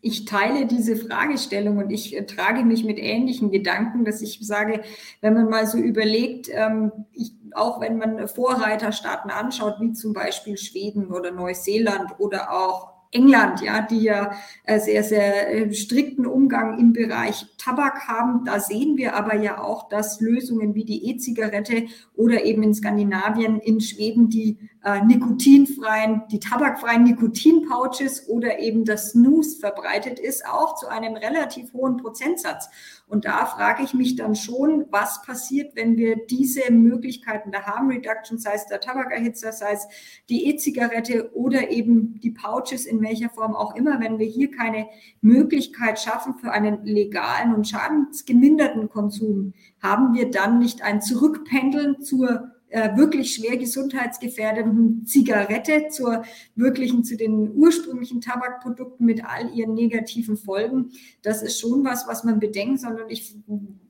Ich 0.01 0.25
teile 0.25 0.65
diese 0.65 0.97
Fragestellung 0.97 1.77
und 1.77 1.89
ich 1.89 2.17
äh, 2.17 2.25
trage 2.25 2.65
mich 2.65 2.83
mit 2.83 2.99
ähnlichen 2.99 3.49
Gedanken, 3.49 4.03
dass 4.03 4.21
ich 4.21 4.45
sage, 4.45 4.81
wenn 5.21 5.33
man 5.33 5.49
mal 5.49 5.65
so 5.65 5.77
überlegt, 5.77 6.49
ähm, 6.51 6.91
ich, 7.13 7.31
auch 7.53 7.79
wenn 7.79 7.97
man 7.97 8.27
Vorreiterstaaten 8.27 9.31
anschaut, 9.31 9.75
wie 9.79 9.93
zum 9.93 10.11
Beispiel 10.11 10.57
Schweden 10.57 11.11
oder 11.11 11.31
Neuseeland 11.31 12.19
oder 12.19 12.51
auch 12.51 12.91
England, 13.11 13.61
ja, 13.61 13.81
die 13.81 14.01
ja 14.01 14.33
äh, 14.65 14.79
sehr, 14.79 15.03
sehr 15.03 15.49
äh, 15.49 15.73
strikten 15.73 16.25
Umgang 16.25 16.77
im 16.77 16.91
Bereich 16.91 17.45
Tabak 17.57 18.07
haben. 18.09 18.43
Da 18.43 18.59
sehen 18.59 18.97
wir 18.97 19.15
aber 19.15 19.35
ja 19.35 19.61
auch, 19.61 19.87
dass 19.87 20.19
Lösungen 20.19 20.75
wie 20.75 20.85
die 20.85 21.09
E-Zigarette 21.09 21.85
oder 22.15 22.43
eben 22.43 22.63
in 22.63 22.73
Skandinavien, 22.73 23.59
in 23.59 23.79
Schweden 23.79 24.29
die 24.29 24.57
äh, 24.83 25.03
nikotinfreien, 25.03 26.23
die 26.31 26.39
tabakfreien 26.39 27.03
Nikotinpouches 27.03 28.27
oder 28.27 28.59
eben 28.59 28.83
das 28.83 29.11
Snooze 29.11 29.59
verbreitet 29.59 30.19
ist, 30.19 30.45
auch 30.45 30.75
zu 30.75 30.87
einem 30.87 31.15
relativ 31.15 31.71
hohen 31.73 31.97
Prozentsatz. 31.97 32.67
Und 33.07 33.25
da 33.25 33.45
frage 33.45 33.83
ich 33.83 33.93
mich 33.93 34.15
dann 34.15 34.35
schon, 34.35 34.85
was 34.89 35.21
passiert, 35.21 35.75
wenn 35.75 35.97
wir 35.97 36.25
diese 36.25 36.71
Möglichkeiten 36.71 37.51
der 37.51 37.67
Harm 37.67 37.89
Reduction, 37.89 38.39
sei 38.39 38.53
es 38.55 38.65
der 38.65 38.79
Tabakerhitzer, 38.79 39.51
sei 39.51 39.73
es 39.73 39.87
die 40.29 40.47
E-Zigarette 40.47 41.35
oder 41.35 41.69
eben 41.69 42.19
die 42.19 42.31
Pouches 42.31 42.85
in 42.85 43.01
welcher 43.01 43.29
Form 43.29 43.55
auch 43.55 43.75
immer, 43.75 43.99
wenn 43.99 44.17
wir 44.17 44.27
hier 44.27 44.49
keine 44.49 44.87
Möglichkeit 45.21 45.99
schaffen 45.99 46.35
für 46.35 46.51
einen 46.51 46.85
legalen 46.85 47.53
und 47.53 47.67
schadensgeminderten 47.67 48.89
Konsum, 48.89 49.53
haben 49.81 50.13
wir 50.13 50.31
dann 50.31 50.57
nicht 50.57 50.81
ein 50.81 51.01
Zurückpendeln 51.01 52.01
zur 52.01 52.50
äh, 52.71 52.95
wirklich 52.95 53.35
schwer 53.35 53.57
gesundheitsgefährdenden 53.57 55.05
Zigarette 55.05 55.89
zur 55.89 56.23
wirklichen, 56.55 57.03
zu 57.03 57.17
den 57.17 57.51
ursprünglichen 57.53 58.21
Tabakprodukten 58.21 59.05
mit 59.05 59.23
all 59.25 59.53
ihren 59.53 59.73
negativen 59.73 60.37
Folgen. 60.37 60.91
Das 61.21 61.41
ist 61.41 61.59
schon 61.59 61.83
was, 61.83 62.07
was 62.07 62.23
man 62.23 62.39
bedenkt, 62.39 62.79
sondern 62.79 63.09
ich 63.09 63.35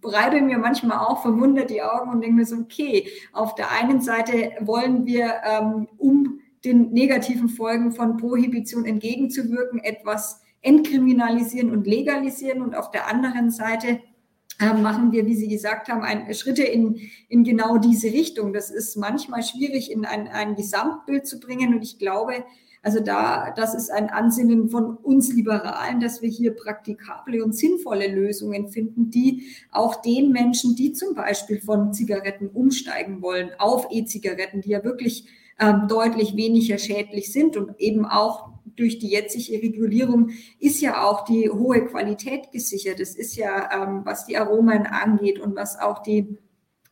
reibe 0.04 0.42
mir 0.42 0.58
manchmal 0.58 0.98
auch 0.98 1.22
verwundert 1.22 1.70
die 1.70 1.84
Augen 1.84 2.12
und 2.12 2.22
denke 2.22 2.36
mir 2.36 2.46
so, 2.46 2.58
okay, 2.58 3.08
auf 3.34 3.56
der 3.56 3.72
einen 3.72 4.02
Seite 4.02 4.52
wollen 4.62 5.06
wir, 5.06 5.36
ähm, 5.46 5.88
um 5.98 6.40
den 6.66 6.92
negativen 6.92 7.50
Folgen 7.50 7.92
von 7.92 8.18
Prohibition 8.18 8.86
entgegenzuwirken, 8.86 9.80
etwas 9.80 10.42
entkriminalisieren 10.62 11.72
und 11.72 11.88
legalisieren. 11.88 12.62
Und 12.62 12.76
auf 12.76 12.92
der 12.92 13.08
anderen 13.08 13.50
Seite 13.50 14.00
machen 14.62 15.12
wir, 15.12 15.25
wie 15.25 15.36
Sie 15.36 15.48
gesagt 15.48 15.89
haben, 15.89 16.03
ein, 16.03 16.34
Schritte 16.34 16.63
in, 16.63 17.00
in 17.27 17.44
genau 17.44 17.77
diese 17.77 18.08
Richtung. 18.08 18.53
Das 18.53 18.70
ist 18.70 18.96
manchmal 18.96 19.44
schwierig 19.44 19.91
in 19.91 20.06
ein, 20.06 20.27
ein 20.27 20.56
Gesamtbild 20.56 21.25
zu 21.25 21.39
bringen. 21.39 21.74
Und 21.74 21.82
ich 21.82 21.98
glaube, 22.00 22.44
also 22.84 23.00
da, 23.00 23.51
das 23.56 23.75
ist 23.75 23.91
ein 23.91 24.10
Ansinnen 24.10 24.70
von 24.70 24.98
uns 24.98 25.32
Liberalen, 25.34 26.00
dass 26.00 26.22
wir 26.22 26.30
hier 26.30 26.56
praktikable 26.56 27.44
und 27.44 27.56
sinnvolle 27.56 28.08
Lösungen 28.08 28.70
finden, 28.70 29.12
die 29.12 29.44
auch 29.72 30.01
den 30.01 30.32
Menschen, 30.32 30.75
die 30.75 30.94
zum 30.94 31.13
Beispiel 31.13 31.62
von 31.62 31.94
Zigaretten 31.94 32.48
umsteigen 32.48 33.22
wollen, 33.22 33.51
auf 33.60 33.88
E-Zigaretten, 33.91 34.62
die 34.62 34.70
ja 34.70 34.84
wirklich 34.84 35.25
ähm, 35.60 35.88
deutlich 35.88 36.36
weniger 36.36 36.80
schädlich 36.80 37.32
sind 37.32 37.56
und 37.56 37.80
eben 37.80 38.06
auch 38.06 38.50
durch 38.75 39.00
die 39.00 39.10
jetzige 39.10 39.62
Regulierung 39.62 40.32
ist 40.60 40.82
ja 40.82 41.04
auch 41.04 41.25
die 41.25 41.50
hohe 41.50 41.86
Qualität 41.86 42.51
gesichert. 42.51 43.00
Es 43.00 43.16
ist 43.16 43.36
ja, 43.36 43.70
ähm, 43.84 44.01
was 44.04 44.25
die 44.25 44.38
Aromen 44.38 44.86
angeht 44.86 45.40
und 45.40 45.56
was 45.56 45.80
auch 45.80 46.04
die 46.04 46.38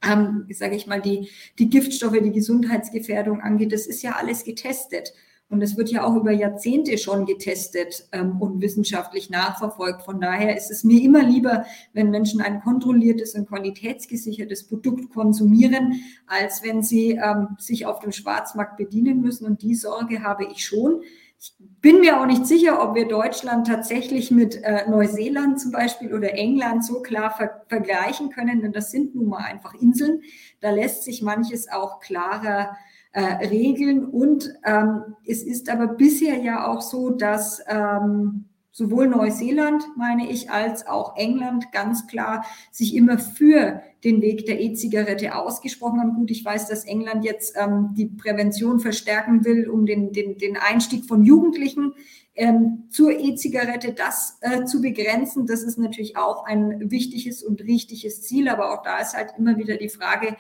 ähm, 0.02 0.46
sage 0.50 0.76
ich 0.76 0.88
mal, 0.88 1.02
die, 1.02 1.30
die 1.58 1.70
Giftstoffe, 1.70 2.18
die 2.22 2.32
Gesundheitsgefährdung 2.32 3.42
angeht, 3.42 3.74
das 3.74 3.86
ist 3.86 4.02
ja 4.02 4.14
alles 4.14 4.44
getestet. 4.44 5.14
Und 5.52 5.64
es 5.64 5.78
wird 5.78 5.90
ja 5.90 6.04
auch 6.04 6.16
über 6.16 6.32
Jahrzehnte 6.32 7.00
schon 7.00 7.26
getestet 7.26 8.08
ähm, 8.12 8.40
und 8.40 8.62
wissenschaftlich 8.62 9.32
nachverfolgt. 9.32 10.04
Von 10.04 10.22
daher 10.22 10.56
ist 10.56 10.70
es 10.70 10.84
mir 10.84 11.02
immer 11.02 11.24
lieber, 11.24 11.66
wenn 11.92 12.12
Menschen 12.12 12.40
ein 12.40 12.62
kontrolliertes 12.62 13.34
und 13.34 13.48
qualitätsgesichertes 13.48 14.68
Produkt 14.68 15.10
konsumieren, 15.10 16.04
als 16.28 16.64
wenn 16.64 16.84
sie 16.84 17.14
ähm, 17.14 17.58
sich 17.58 17.88
auf 17.88 18.00
dem 18.00 18.12
Schwarzmarkt 18.12 18.78
bedienen 18.78 19.22
müssen. 19.22 19.48
Und 19.48 19.64
die 19.64 19.74
Sorge 19.74 20.22
habe 20.22 20.46
ich 20.46 20.64
schon. 20.64 21.02
Ich 21.42 21.56
bin 21.58 22.02
mir 22.02 22.20
auch 22.20 22.26
nicht 22.26 22.46
sicher, 22.46 22.84
ob 22.84 22.96
wir 22.96 23.08
Deutschland 23.08 23.66
tatsächlich 23.66 24.30
mit 24.30 24.62
äh, 24.62 24.90
Neuseeland 24.90 25.58
zum 25.60 25.72
Beispiel 25.72 26.14
oder 26.14 26.34
England 26.34 26.84
so 26.84 27.02
klar 27.02 27.32
ver 27.32 27.62
vergleichen 27.70 28.30
können, 28.30 28.62
denn 28.62 28.74
das 28.74 28.92
sind 28.92 29.16
nun 29.16 29.30
mal 29.30 29.46
einfach 29.46 29.74
Inseln. 29.74 30.22
Da 30.60 30.72
lässt 30.72 31.06
sich 31.06 31.22
manches 31.22 31.72
auch 31.72 32.02
klarer 32.02 32.76
äh, 33.14 33.48
regeln. 33.48 34.06
Und 34.06 34.54
ähm, 34.66 35.16
es 35.26 35.44
ist 35.44 35.70
aber 35.70 35.88
bisher 35.88 36.38
ja 36.40 36.68
auch 36.68 36.82
so, 36.82 37.10
dass 37.10 37.62
ähm, 37.68 38.50
sowohl 38.72 39.08
Neuseeland, 39.08 39.84
meine 39.96 40.30
ich, 40.30 40.52
als 40.52 40.88
auch 40.88 41.16
England 41.16 41.72
ganz 41.72 42.08
klar 42.08 42.46
sich 42.72 42.96
immer 42.96 43.18
für 43.18 43.82
den 44.04 44.22
Weg 44.22 44.46
der 44.46 44.62
E-Zigarette 44.62 45.36
ausgesprochen 45.36 46.00
haben. 46.00 46.14
Gut, 46.14 46.32
ich 46.32 46.44
weiß, 46.44 46.68
dass 46.68 46.86
England 46.86 47.26
jetzt 47.26 47.56
ähm, 47.58 47.90
die 47.98 48.06
Prävention 48.06 48.80
verstärken 48.80 49.44
will, 49.44 49.70
um 49.70 49.86
den, 49.86 50.14
den, 50.14 50.38
den 50.38 50.58
Einstieg 50.58 51.06
von 51.06 51.24
Jugendlichen 51.24 51.94
ähm, 52.36 52.86
zur 52.90 53.12
E-Zigarette 53.12 53.94
das 53.94 54.38
äh, 54.42 54.64
zu 54.64 54.82
begrenzen. 54.82 55.46
Das 55.46 55.64
ist 55.64 55.78
natürlich 55.78 56.16
auch 56.16 56.46
ein 56.46 56.90
wichtiges 56.90 57.44
und 57.44 57.62
richtiges 57.62 58.22
Ziel, 58.22 58.48
aber 58.48 58.74
auch 58.74 58.84
da 58.84 59.00
ist 59.00 59.16
halt 59.16 59.34
immer 59.38 59.58
wieder 59.58 59.76
die 59.78 59.90
Frage, 59.90 60.38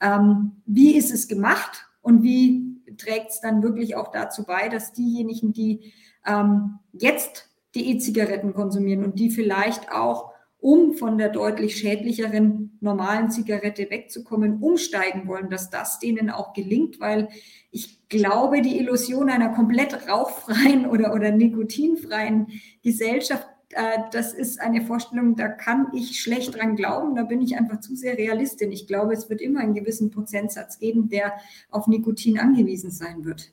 ähm, 0.00 0.52
wie 0.64 0.96
ist 0.96 1.12
es 1.12 1.28
gemacht 1.28 1.86
und 2.00 2.22
wie 2.22 2.80
trägt 2.96 3.30
es 3.30 3.40
dann 3.40 3.62
wirklich 3.62 3.96
auch 3.96 4.10
dazu 4.10 4.44
bei, 4.44 4.68
dass 4.68 4.92
diejenigen, 4.92 5.52
die 5.52 5.92
ähm, 6.26 6.78
jetzt 6.92 7.50
die 7.74 7.90
E-Zigaretten 7.90 8.54
konsumieren 8.54 9.04
und 9.04 9.18
die 9.18 9.30
vielleicht 9.30 9.92
auch, 9.92 10.31
um 10.62 10.94
von 10.94 11.18
der 11.18 11.28
deutlich 11.28 11.76
schädlicheren 11.76 12.78
normalen 12.80 13.32
Zigarette 13.32 13.90
wegzukommen, 13.90 14.62
umsteigen 14.62 15.26
wollen, 15.26 15.50
dass 15.50 15.70
das 15.70 15.98
denen 15.98 16.30
auch 16.30 16.52
gelingt, 16.52 17.00
weil 17.00 17.28
ich 17.72 18.08
glaube, 18.08 18.62
die 18.62 18.78
Illusion 18.78 19.28
einer 19.28 19.48
komplett 19.48 20.08
rauchfreien 20.08 20.86
oder, 20.90 21.14
oder 21.14 21.32
nikotinfreien 21.32 22.46
Gesellschaft 22.82 23.48
äh, 23.70 23.98
das 24.12 24.34
ist 24.34 24.60
eine 24.60 24.82
Vorstellung, 24.82 25.34
da 25.34 25.48
kann 25.48 25.88
ich 25.94 26.20
schlecht 26.20 26.56
dran 26.56 26.76
glauben. 26.76 27.16
Da 27.16 27.22
bin 27.24 27.40
ich 27.40 27.56
einfach 27.56 27.80
zu 27.80 27.96
sehr 27.96 28.18
Realistin. 28.18 28.70
Ich 28.70 28.86
glaube, 28.86 29.14
es 29.14 29.30
wird 29.30 29.40
immer 29.40 29.60
einen 29.60 29.74
gewissen 29.74 30.10
Prozentsatz 30.10 30.78
geben, 30.78 31.08
der 31.08 31.32
auf 31.70 31.86
Nikotin 31.86 32.38
angewiesen 32.38 32.90
sein 32.90 33.24
wird. 33.24 33.50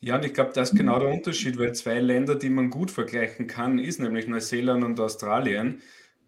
Ja, 0.00 0.16
und 0.16 0.24
ich 0.26 0.34
glaube, 0.34 0.52
das 0.54 0.72
ist 0.72 0.78
genau 0.78 0.98
der 0.98 1.08
Unterschied, 1.08 1.58
weil 1.58 1.74
zwei 1.74 1.98
Länder, 2.00 2.34
die 2.34 2.50
man 2.50 2.68
gut 2.68 2.90
vergleichen 2.90 3.46
kann, 3.46 3.78
ist 3.78 3.98
nämlich 3.98 4.28
Neuseeland 4.28 4.84
und 4.84 5.00
Australien. 5.00 5.80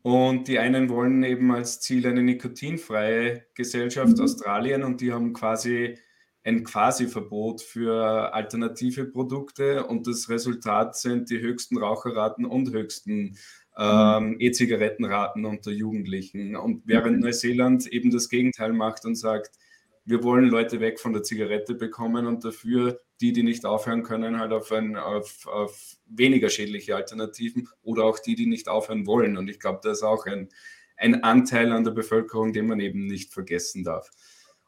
Und 0.02 0.48
die 0.48 0.58
einen 0.58 0.88
wollen 0.88 1.22
eben 1.24 1.50
als 1.52 1.80
Ziel 1.80 2.06
eine 2.06 2.22
nikotinfreie 2.22 3.44
Gesellschaft 3.54 4.16
mhm. 4.16 4.22
Australien 4.22 4.82
und 4.84 5.00
die 5.00 5.12
haben 5.12 5.32
quasi 5.32 5.98
ein 6.44 6.64
Quasi-Verbot 6.64 7.60
für 7.60 8.32
alternative 8.32 9.04
Produkte 9.04 9.84
und 9.84 10.06
das 10.06 10.30
Resultat 10.30 10.96
sind 10.96 11.30
die 11.30 11.40
höchsten 11.40 11.76
Raucherraten 11.76 12.46
und 12.46 12.72
höchsten 12.72 13.36
ähm, 13.76 14.36
E-Zigarettenraten 14.38 15.44
unter 15.44 15.70
Jugendlichen. 15.70 16.56
Und 16.56 16.82
während 16.86 17.16
mhm. 17.16 17.22
Neuseeland 17.22 17.86
eben 17.86 18.10
das 18.10 18.28
Gegenteil 18.28 18.72
macht 18.72 19.04
und 19.04 19.14
sagt, 19.14 19.58
wir 20.04 20.22
wollen 20.22 20.46
Leute 20.48 20.80
weg 20.80 20.98
von 20.98 21.12
der 21.12 21.22
Zigarette 21.22 21.74
bekommen 21.74 22.26
und 22.26 22.44
dafür 22.44 23.00
die, 23.20 23.32
die 23.32 23.42
nicht 23.42 23.64
aufhören 23.64 24.02
können, 24.02 24.38
halt 24.38 24.52
auf, 24.52 24.70
ein, 24.72 24.96
auf, 24.96 25.46
auf 25.46 25.96
weniger 26.06 26.50
schädliche 26.50 26.96
Alternativen 26.96 27.68
oder 27.82 28.04
auch 28.04 28.18
die, 28.18 28.34
die 28.34 28.46
nicht 28.46 28.68
aufhören 28.68 29.06
wollen. 29.06 29.36
Und 29.36 29.48
ich 29.48 29.58
glaube, 29.58 29.80
da 29.82 29.90
ist 29.90 30.02
auch 30.02 30.26
ein, 30.26 30.48
ein 30.96 31.22
Anteil 31.22 31.72
an 31.72 31.84
der 31.84 31.92
Bevölkerung, 31.92 32.52
den 32.52 32.66
man 32.66 32.80
eben 32.80 33.06
nicht 33.06 33.32
vergessen 33.32 33.84
darf. 33.84 34.10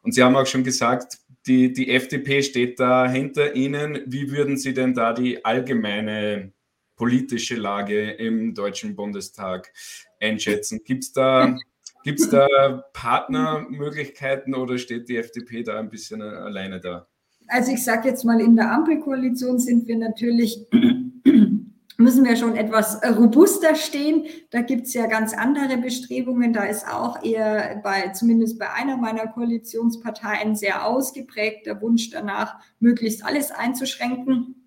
Und 0.01 0.13
Sie 0.13 0.23
haben 0.23 0.35
auch 0.35 0.47
schon 0.47 0.63
gesagt, 0.63 1.19
die, 1.45 1.73
die 1.73 1.91
FDP 1.91 2.41
steht 2.41 2.79
da 2.79 3.09
hinter 3.09 3.55
Ihnen. 3.55 4.01
Wie 4.05 4.31
würden 4.31 4.57
Sie 4.57 4.73
denn 4.73 4.93
da 4.93 5.13
die 5.13 5.45
allgemeine 5.45 6.53
politische 6.95 7.55
Lage 7.55 8.11
im 8.11 8.53
Deutschen 8.53 8.95
Bundestag 8.95 9.71
einschätzen? 10.19 10.81
Gibt 10.83 11.03
es 11.03 11.13
da, 11.13 11.57
gibt's 12.03 12.29
da 12.29 12.83
Partnermöglichkeiten 12.93 14.55
oder 14.55 14.77
steht 14.77 15.07
die 15.07 15.17
FDP 15.17 15.63
da 15.63 15.79
ein 15.79 15.89
bisschen 15.89 16.21
alleine 16.21 16.79
da? 16.79 17.07
Also 17.51 17.73
ich 17.73 17.83
sage 17.83 18.07
jetzt 18.07 18.23
mal, 18.23 18.39
in 18.39 18.55
der 18.55 18.71
Ampelkoalition 18.71 19.59
sind 19.59 19.85
wir 19.85 19.97
natürlich 19.97 20.65
müssen 21.97 22.23
wir 22.23 22.37
schon 22.37 22.55
etwas 22.55 22.95
äh, 22.95 23.09
robuster 23.09 23.75
stehen. 23.75 24.25
Da 24.51 24.61
gibt 24.61 24.87
es 24.87 24.93
ja 24.93 25.05
ganz 25.07 25.33
andere 25.33 25.77
Bestrebungen. 25.77 26.53
Da 26.53 26.63
ist 26.63 26.87
auch 26.87 27.21
eher 27.21 27.81
bei, 27.83 28.07
zumindest 28.13 28.57
bei 28.57 28.71
einer 28.71 28.95
meiner 28.95 29.27
Koalitionsparteien, 29.27 30.55
sehr 30.55 30.87
ausgeprägt 30.87 31.65
der 31.65 31.81
Wunsch 31.81 32.09
danach, 32.09 32.55
möglichst 32.79 33.25
alles 33.25 33.51
einzuschränken 33.51 34.60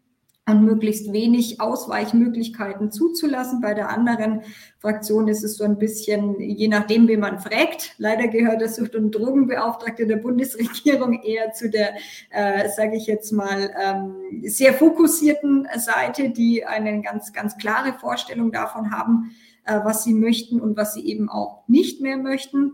und 0.46 0.62
möglichst 0.64 1.12
wenig 1.12 1.60
Ausweichmöglichkeiten 1.60 2.90
zuzulassen. 2.90 3.62
Bei 3.62 3.72
der 3.72 3.88
anderen 3.88 4.42
Fraktion 4.78 5.26
ist 5.28 5.42
es 5.42 5.56
so 5.56 5.64
ein 5.64 5.78
bisschen, 5.78 6.38
je 6.38 6.68
nachdem, 6.68 7.08
wie 7.08 7.16
man 7.16 7.38
fragt. 7.38 7.94
Leider 7.96 8.28
gehört 8.28 8.60
der 8.60 8.68
Sucht- 8.68 8.94
und 8.94 9.12
Drogenbeauftragte 9.12 10.06
der 10.06 10.16
Bundesregierung 10.16 11.22
eher 11.22 11.52
zu 11.52 11.70
der, 11.70 11.94
äh, 12.30 12.68
sage 12.68 12.96
ich 12.96 13.06
jetzt 13.06 13.32
mal, 13.32 13.70
ähm, 13.82 14.16
sehr 14.42 14.74
fokussierten 14.74 15.66
Seite, 15.76 16.28
die 16.28 16.64
eine 16.66 17.00
ganz, 17.00 17.32
ganz 17.32 17.56
klare 17.56 17.94
Vorstellung 17.94 18.52
davon 18.52 18.90
haben, 18.90 19.34
äh, 19.64 19.80
was 19.82 20.04
sie 20.04 20.12
möchten 20.12 20.60
und 20.60 20.76
was 20.76 20.92
sie 20.92 21.06
eben 21.06 21.30
auch 21.30 21.66
nicht 21.68 22.02
mehr 22.02 22.18
möchten. 22.18 22.72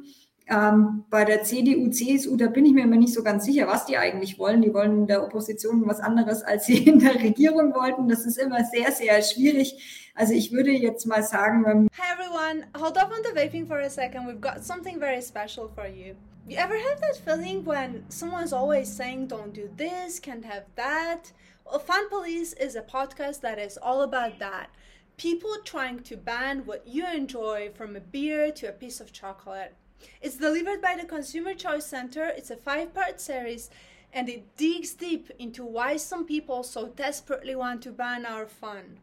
Ähm, 0.50 1.04
bei 1.10 1.24
der 1.24 1.44
CDU, 1.44 1.90
CSU, 1.90 2.36
da 2.36 2.48
bin 2.48 2.66
ich 2.66 2.72
mir 2.72 2.82
immer 2.82 2.96
nicht 2.96 3.14
so 3.14 3.22
ganz 3.22 3.44
sicher, 3.44 3.68
was 3.68 3.86
die 3.86 3.96
eigentlich 3.96 4.36
wollen. 4.36 4.62
Die 4.62 4.74
wollen 4.74 5.02
in 5.02 5.06
der 5.06 5.22
Opposition 5.22 5.86
was 5.86 6.00
anderes, 6.00 6.42
als 6.42 6.66
sie 6.66 6.78
in 6.88 6.98
der 6.98 7.14
Regierung 7.14 7.72
wollten. 7.72 8.08
Das 8.08 8.26
ist 8.26 8.36
immer 8.36 8.64
sehr, 8.64 8.90
sehr 8.90 9.22
schwierig. 9.22 10.10
Also 10.16 10.34
ich 10.34 10.50
würde 10.50 10.72
jetzt 10.72 11.06
mal 11.06 11.22
sagen... 11.22 11.64
Ähm 11.68 11.88
Hi 11.96 12.12
everyone, 12.12 12.66
hold 12.76 12.96
off 12.96 13.12
on 13.12 13.22
the 13.22 13.32
vaping 13.32 13.64
for 13.64 13.78
a 13.78 13.88
second. 13.88 14.26
We've 14.26 14.40
got 14.40 14.64
something 14.64 14.98
very 14.98 15.22
special 15.22 15.70
for 15.72 15.86
you. 15.86 16.16
You 16.48 16.56
ever 16.58 16.74
have 16.74 17.00
that 17.00 17.16
feeling 17.24 17.64
when 17.64 18.04
someone's 18.08 18.52
always 18.52 18.88
saying 18.88 19.28
don't 19.28 19.54
do 19.54 19.68
this, 19.76 20.18
can't 20.18 20.44
have 20.44 20.64
that? 20.74 21.30
Well, 21.64 21.78
Fun 21.78 22.08
Police 22.08 22.54
is 22.54 22.74
a 22.74 22.82
podcast 22.82 23.40
that 23.42 23.60
is 23.60 23.78
all 23.80 24.02
about 24.02 24.40
that. 24.40 24.70
People 25.16 25.50
trying 25.64 26.00
to 26.00 26.16
ban 26.16 26.66
what 26.66 26.88
you 26.88 27.06
enjoy 27.06 27.70
from 27.76 27.94
a 27.94 28.00
beer 28.00 28.50
to 28.50 28.68
a 28.68 28.72
piece 28.72 29.00
of 29.00 29.12
chocolate. 29.12 29.76
It's 30.20 30.36
delivered 30.36 30.80
by 30.80 30.96
the 30.96 31.06
Consumer 31.06 31.54
Choice 31.54 31.86
Center. 31.86 32.26
It's 32.26 32.50
a 32.50 32.56
five 32.56 32.94
part 32.94 33.20
series 33.20 33.70
and 34.12 34.28
it 34.28 34.56
digs 34.56 34.92
deep 34.94 35.30
into 35.38 35.64
why 35.64 35.96
some 35.96 36.24
people 36.24 36.62
so 36.62 36.88
desperately 36.88 37.54
want 37.54 37.82
to 37.82 37.90
ban 37.90 38.26
our 38.26 38.46
fun. 38.46 38.98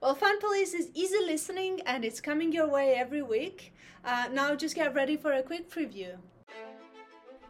Well, 0.00 0.14
Fun 0.14 0.40
Police 0.40 0.74
is 0.74 0.90
easy 0.94 1.18
listening 1.24 1.80
and 1.84 2.04
it's 2.04 2.20
coming 2.20 2.52
your 2.52 2.68
way 2.68 2.94
every 2.94 3.22
week. 3.22 3.72
Uh, 4.04 4.28
now 4.32 4.54
just 4.54 4.74
get 4.74 4.94
ready 4.94 5.16
for 5.16 5.32
a 5.32 5.42
quick 5.42 5.68
preview. 5.70 6.16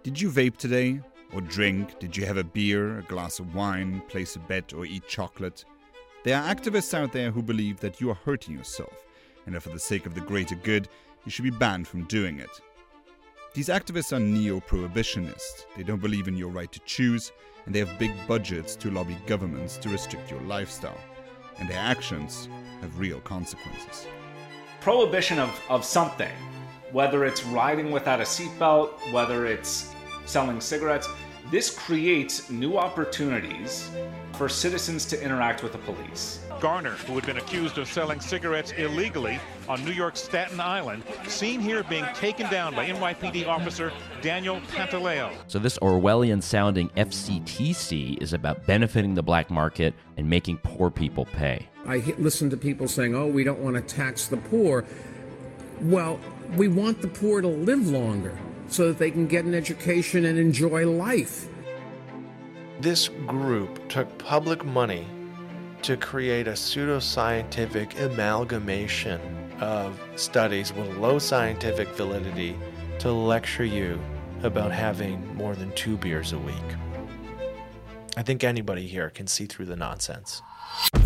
Did 0.02 0.20
you 0.20 0.30
vape 0.30 0.56
today? 0.56 1.00
Or 1.34 1.42
drink? 1.42 1.98
Did 1.98 2.16
you 2.16 2.24
have 2.24 2.38
a 2.38 2.44
beer, 2.44 3.00
a 3.00 3.02
glass 3.02 3.38
of 3.38 3.54
wine, 3.54 4.00
place 4.08 4.34
a 4.36 4.38
bet, 4.38 4.72
or 4.72 4.86
eat 4.86 5.06
chocolate? 5.06 5.64
There 6.24 6.36
are 6.36 6.54
activists 6.54 6.94
out 6.94 7.12
there 7.12 7.30
who 7.30 7.42
believe 7.42 7.80
that 7.80 8.00
you 8.00 8.10
are 8.10 8.14
hurting 8.14 8.56
yourself, 8.56 9.04
and 9.44 9.54
that 9.54 9.60
for 9.60 9.68
the 9.68 9.78
sake 9.78 10.06
of 10.06 10.14
the 10.14 10.22
greater 10.22 10.54
good, 10.54 10.88
you 11.26 11.30
should 11.30 11.44
be 11.44 11.50
banned 11.50 11.86
from 11.86 12.04
doing 12.04 12.38
it. 12.38 12.60
These 13.58 13.70
activists 13.70 14.12
are 14.12 14.20
neo 14.20 14.60
prohibitionists. 14.60 15.66
They 15.76 15.82
don't 15.82 16.00
believe 16.00 16.28
in 16.28 16.36
your 16.36 16.48
right 16.48 16.70
to 16.70 16.78
choose, 16.86 17.32
and 17.66 17.74
they 17.74 17.80
have 17.80 17.98
big 17.98 18.12
budgets 18.28 18.76
to 18.76 18.88
lobby 18.88 19.18
governments 19.26 19.78
to 19.78 19.88
restrict 19.88 20.30
your 20.30 20.40
lifestyle. 20.42 21.00
and 21.58 21.68
their 21.68 21.80
actions 21.80 22.48
have 22.80 23.00
real 23.00 23.20
consequences. 23.22 24.06
Prohibition 24.80 25.40
of, 25.40 25.50
of 25.68 25.84
something, 25.84 26.30
whether 26.92 27.24
it's 27.24 27.44
riding 27.46 27.90
without 27.90 28.20
a 28.20 28.22
seatbelt, 28.22 28.90
whether 29.12 29.44
it's 29.44 29.92
selling 30.24 30.60
cigarettes, 30.60 31.08
this 31.50 31.68
creates 31.68 32.48
new 32.50 32.78
opportunities 32.78 33.90
for 34.34 34.48
citizens 34.48 35.04
to 35.06 35.20
interact 35.20 35.64
with 35.64 35.72
the 35.72 35.78
police. 35.78 36.38
Garner, 36.60 36.92
who 37.08 37.14
had 37.16 37.26
been 37.26 37.38
accused 37.38 37.76
of 37.76 37.88
selling 37.88 38.20
cigarettes 38.20 38.70
illegally 38.78 39.40
on 39.68 39.84
New 39.84 39.92
York's 39.92 40.20
Staten 40.20 40.60
Island, 40.60 41.02
seen 41.26 41.60
here 41.60 41.82
being 41.84 42.06
taken 42.14 42.50
down 42.50 42.74
by 42.74 42.86
NYPD 42.86 43.46
officer 43.46 43.92
Daniel 44.22 44.60
Pantaleo. 44.72 45.32
So, 45.46 45.58
this 45.58 45.78
Orwellian 45.78 46.42
sounding 46.42 46.88
FCTC 46.90 48.20
is 48.22 48.32
about 48.32 48.66
benefiting 48.66 49.14
the 49.14 49.22
black 49.22 49.50
market 49.50 49.94
and 50.16 50.28
making 50.28 50.58
poor 50.58 50.90
people 50.90 51.26
pay. 51.26 51.68
I 51.86 51.98
listen 52.18 52.50
to 52.50 52.56
people 52.56 52.88
saying, 52.88 53.14
oh, 53.14 53.26
we 53.26 53.44
don't 53.44 53.60
want 53.60 53.76
to 53.76 53.82
tax 53.82 54.26
the 54.26 54.36
poor. 54.36 54.84
Well, 55.80 56.18
we 56.56 56.68
want 56.68 57.02
the 57.02 57.08
poor 57.08 57.40
to 57.40 57.48
live 57.48 57.88
longer 57.88 58.38
so 58.68 58.88
that 58.88 58.98
they 58.98 59.10
can 59.10 59.26
get 59.26 59.44
an 59.44 59.54
education 59.54 60.24
and 60.24 60.38
enjoy 60.38 60.86
life. 60.86 61.48
This 62.80 63.08
group 63.26 63.88
took 63.88 64.18
public 64.18 64.64
money 64.64 65.06
to 65.82 65.96
create 65.96 66.48
a 66.48 66.52
pseudoscientific 66.52 67.98
amalgamation 68.00 69.37
of 69.60 70.00
studies 70.16 70.72
with 70.72 70.96
low 70.96 71.18
scientific 71.18 71.88
validity 71.88 72.56
to 73.00 73.12
lecture 73.12 73.64
you 73.64 74.00
about 74.42 74.72
having 74.72 75.34
more 75.36 75.54
than 75.54 75.72
two 75.72 75.96
beers 75.96 76.32
a 76.32 76.38
week. 76.38 76.54
I 78.16 78.22
think 78.22 78.44
anybody 78.44 78.86
here 78.86 79.10
can 79.10 79.26
see 79.26 79.46
through 79.46 79.66
the 79.66 79.76
nonsense. 79.76 80.42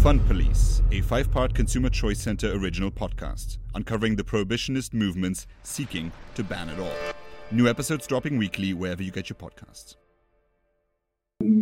Fun 0.00 0.21
Police, 0.21 0.82
a 0.90 1.00
five 1.02 1.30
part 1.30 1.54
Consumer 1.54 1.88
Choice 1.88 2.21
Center 2.21 2.52
original 2.52 2.90
podcast, 2.90 3.59
uncovering 3.75 4.16
the 4.16 4.25
prohibitionist 4.25 4.92
movements 4.92 5.47
seeking 5.62 6.11
to 6.35 6.42
ban 6.42 6.68
it 6.68 6.78
all. 6.78 7.14
New 7.50 7.68
episodes 7.68 8.06
dropping 8.06 8.38
weekly 8.38 8.75
wherever 8.75 9.02
you 9.02 9.11
get 9.11 9.28
your 9.28 9.37
podcasts. 9.37 9.97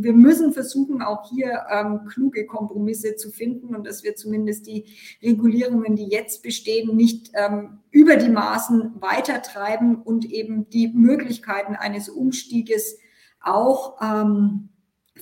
Wir 0.03 0.13
müssen 0.13 0.53
versuchen, 0.53 1.03
auch 1.03 1.29
hier 1.31 1.65
ähm, 1.71 2.07
kluge 2.09 2.47
Kompromisse 2.47 3.17
zu 3.17 3.31
finden 3.31 3.75
und 3.75 3.87
dass 3.87 4.03
wir 4.05 4.15
zumindest 4.15 4.67
die 4.67 4.87
Regulierungen, 5.23 5.97
die 5.97 6.09
jetzt 6.09 6.43
bestehen, 6.43 6.97
nicht 6.97 7.31
ähm, 7.35 7.81
über 7.91 8.17
die 8.17 8.29
Maßen 8.29 8.93
weitertreiben 9.01 10.03
und 10.03 10.25
eben 10.25 10.69
die 10.71 10.89
Möglichkeiten 10.89 11.75
eines 11.77 12.09
Umstieges 12.09 12.99
auch 13.41 14.01
ähm, 14.03 14.69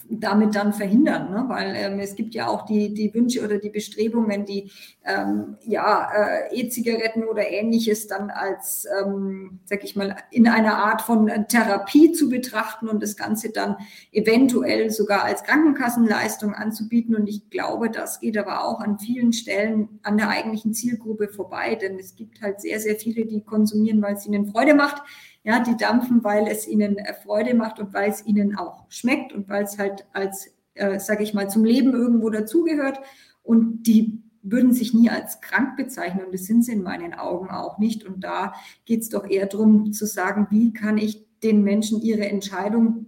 damit 0.08 0.54
dann 0.54 0.72
verhindern, 0.72 1.30
ne? 1.30 1.44
weil 1.48 1.74
ähm, 1.76 1.98
es 2.00 2.14
gibt 2.14 2.34
ja 2.34 2.48
auch 2.48 2.64
die, 2.64 2.94
die 2.94 3.12
Wünsche 3.14 3.44
oder 3.44 3.58
die 3.58 3.70
Bestrebungen, 3.70 4.44
die 4.44 4.70
ähm, 5.04 5.56
ja 5.66 6.10
äh, 6.14 6.54
E-Zigaretten 6.54 7.24
oder 7.24 7.48
ähnliches 7.50 8.06
dann 8.06 8.30
als, 8.30 8.86
ähm, 9.00 9.60
sag 9.64 9.84
ich 9.84 9.96
mal, 9.96 10.16
in 10.30 10.48
einer 10.48 10.76
Art 10.76 11.02
von 11.02 11.28
äh, 11.28 11.44
Therapie 11.46 12.12
zu 12.12 12.28
betrachten 12.28 12.88
und 12.88 13.02
das 13.02 13.16
Ganze 13.16 13.50
dann 13.50 13.76
eventuell 14.12 14.90
sogar 14.90 15.24
als 15.24 15.42
Krankenkassenleistung 15.44 16.54
anzubieten. 16.54 17.14
Und 17.14 17.28
ich 17.28 17.50
glaube, 17.50 17.90
das 17.90 18.20
geht 18.20 18.36
aber 18.38 18.64
auch 18.64 18.80
an 18.80 18.98
vielen 18.98 19.32
Stellen 19.32 20.00
an 20.02 20.16
der 20.16 20.28
eigentlichen 20.28 20.74
Zielgruppe 20.74 21.28
vorbei, 21.28 21.74
denn 21.74 21.98
es 21.98 22.16
gibt 22.16 22.42
halt 22.42 22.60
sehr, 22.60 22.80
sehr 22.80 22.96
viele, 22.96 23.26
die 23.26 23.42
konsumieren, 23.42 24.02
weil 24.02 24.14
es 24.14 24.26
ihnen 24.26 24.46
Freude 24.46 24.74
macht 24.74 25.02
ja, 25.48 25.60
die 25.60 25.78
dampfen, 25.78 26.22
weil 26.24 26.46
es 26.46 26.68
ihnen 26.68 26.98
äh, 26.98 27.14
Freude 27.14 27.54
macht 27.54 27.80
und 27.80 27.94
weil 27.94 28.10
es 28.10 28.26
ihnen 28.26 28.58
auch 28.58 28.84
schmeckt 28.90 29.32
und 29.32 29.48
weil 29.48 29.64
es 29.64 29.78
halt 29.78 30.06
als, 30.12 30.54
äh, 30.74 31.00
sage 31.00 31.22
ich 31.22 31.32
mal, 31.32 31.48
zum 31.48 31.64
Leben 31.64 31.94
irgendwo 31.94 32.28
dazugehört. 32.28 33.00
Und 33.42 33.84
die 33.84 34.22
würden 34.42 34.74
sich 34.74 34.92
nie 34.92 35.08
als 35.08 35.40
krank 35.40 35.78
bezeichnen 35.78 36.26
und 36.26 36.34
das 36.34 36.44
sind 36.44 36.66
sie 36.66 36.72
in 36.72 36.82
meinen 36.82 37.14
Augen 37.14 37.48
auch 37.48 37.78
nicht. 37.78 38.04
Und 38.04 38.24
da 38.24 38.52
geht 38.84 39.00
es 39.00 39.08
doch 39.08 39.26
eher 39.26 39.46
darum 39.46 39.94
zu 39.94 40.04
sagen, 40.04 40.48
wie 40.50 40.74
kann 40.74 40.98
ich 40.98 41.26
den 41.42 41.62
Menschen 41.62 42.02
ihre 42.02 42.28
Entscheidung 42.28 43.06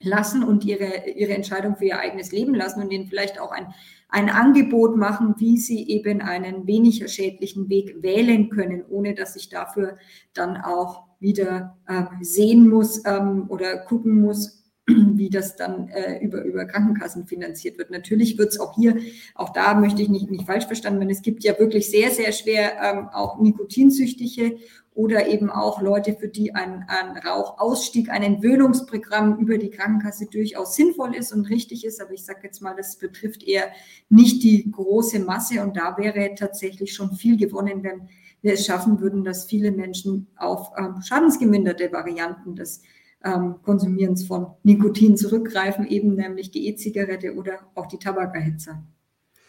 lassen 0.00 0.42
und 0.42 0.64
ihre, 0.64 1.08
ihre 1.08 1.34
Entscheidung 1.34 1.76
für 1.76 1.84
ihr 1.84 2.00
eigenes 2.00 2.32
Leben 2.32 2.56
lassen 2.56 2.82
und 2.82 2.90
ihnen 2.90 3.06
vielleicht 3.06 3.38
auch 3.38 3.52
ein, 3.52 3.72
ein 4.08 4.30
Angebot 4.30 4.96
machen, 4.96 5.34
wie 5.38 5.58
sie 5.58 5.88
eben 5.88 6.20
einen 6.20 6.66
weniger 6.66 7.08
schädlichen 7.08 7.68
Weg 7.68 8.02
wählen 8.02 8.48
können, 8.50 8.84
ohne 8.88 9.14
dass 9.14 9.36
ich 9.36 9.48
dafür 9.48 9.98
dann 10.32 10.56
auch 10.56 11.04
wieder 11.18 11.76
ähm, 11.88 12.08
sehen 12.20 12.68
muss 12.68 13.02
ähm, 13.04 13.46
oder 13.48 13.78
gucken 13.78 14.20
muss, 14.20 14.64
wie 14.86 15.30
das 15.30 15.56
dann 15.56 15.88
äh, 15.88 16.22
über, 16.24 16.44
über 16.44 16.66
Krankenkassen 16.66 17.26
finanziert 17.26 17.78
wird. 17.78 17.90
Natürlich 17.90 18.38
wird 18.38 18.50
es 18.50 18.60
auch 18.60 18.76
hier, 18.76 18.96
auch 19.34 19.52
da 19.52 19.74
möchte 19.74 20.02
ich 20.02 20.08
nicht, 20.08 20.30
nicht 20.30 20.46
falsch 20.46 20.66
verstanden 20.66 21.00
werden, 21.00 21.10
es 21.10 21.22
gibt 21.22 21.42
ja 21.42 21.58
wirklich 21.58 21.90
sehr, 21.90 22.10
sehr 22.10 22.32
schwer 22.32 22.74
ähm, 22.80 23.08
auch 23.12 23.40
Nikotinsüchtige 23.40 24.58
oder 24.96 25.28
eben 25.28 25.50
auch 25.50 25.82
Leute, 25.82 26.14
für 26.14 26.28
die 26.28 26.54
ein, 26.54 26.86
ein 26.88 27.18
Rauchausstieg, 27.18 28.08
ein 28.08 28.22
Entwöhnungsprogramm 28.22 29.38
über 29.38 29.58
die 29.58 29.68
Krankenkasse 29.68 30.26
durchaus 30.26 30.74
sinnvoll 30.74 31.14
ist 31.14 31.34
und 31.34 31.50
richtig 31.50 31.84
ist. 31.84 32.00
Aber 32.00 32.12
ich 32.12 32.24
sage 32.24 32.40
jetzt 32.44 32.62
mal, 32.62 32.74
das 32.74 32.96
betrifft 32.96 33.42
eher 33.42 33.66
nicht 34.08 34.42
die 34.42 34.70
große 34.70 35.18
Masse 35.20 35.62
und 35.62 35.76
da 35.76 35.98
wäre 35.98 36.34
tatsächlich 36.34 36.94
schon 36.94 37.12
viel 37.12 37.36
gewonnen, 37.36 37.82
wenn 37.82 38.08
wir 38.40 38.54
es 38.54 38.64
schaffen 38.64 38.98
würden, 38.98 39.22
dass 39.22 39.44
viele 39.44 39.70
Menschen 39.70 40.28
auf 40.36 40.70
ähm, 40.78 41.02
schadensgeminderte 41.02 41.92
Varianten 41.92 42.56
des 42.56 42.80
ähm, 43.22 43.56
Konsumierens 43.62 44.26
von 44.26 44.46
Nikotin 44.62 45.18
zurückgreifen, 45.18 45.86
eben 45.86 46.14
nämlich 46.14 46.50
die 46.52 46.68
E-Zigarette 46.68 47.34
oder 47.34 47.58
auch 47.74 47.86
die 47.86 47.98
Tabakerhitzer. 47.98 48.82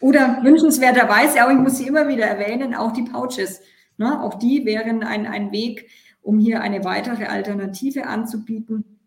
Oder 0.00 0.40
wünschenswerterweise, 0.42 1.42
aber 1.42 1.52
ich 1.52 1.58
muss 1.58 1.78
sie 1.78 1.86
immer 1.86 2.06
wieder 2.06 2.26
erwähnen, 2.26 2.74
auch 2.74 2.92
die 2.92 3.02
Pouches. 3.02 3.62
Ne? 3.98 4.22
Auch 4.22 4.34
die 4.34 4.64
wären 4.64 5.02
ein, 5.02 5.26
ein 5.26 5.52
Weg, 5.52 5.88
um 6.22 6.38
hier 6.38 6.60
eine 6.62 6.84
weitere 6.84 7.26
Alternative 7.26 8.06
anzubieten 8.06 8.98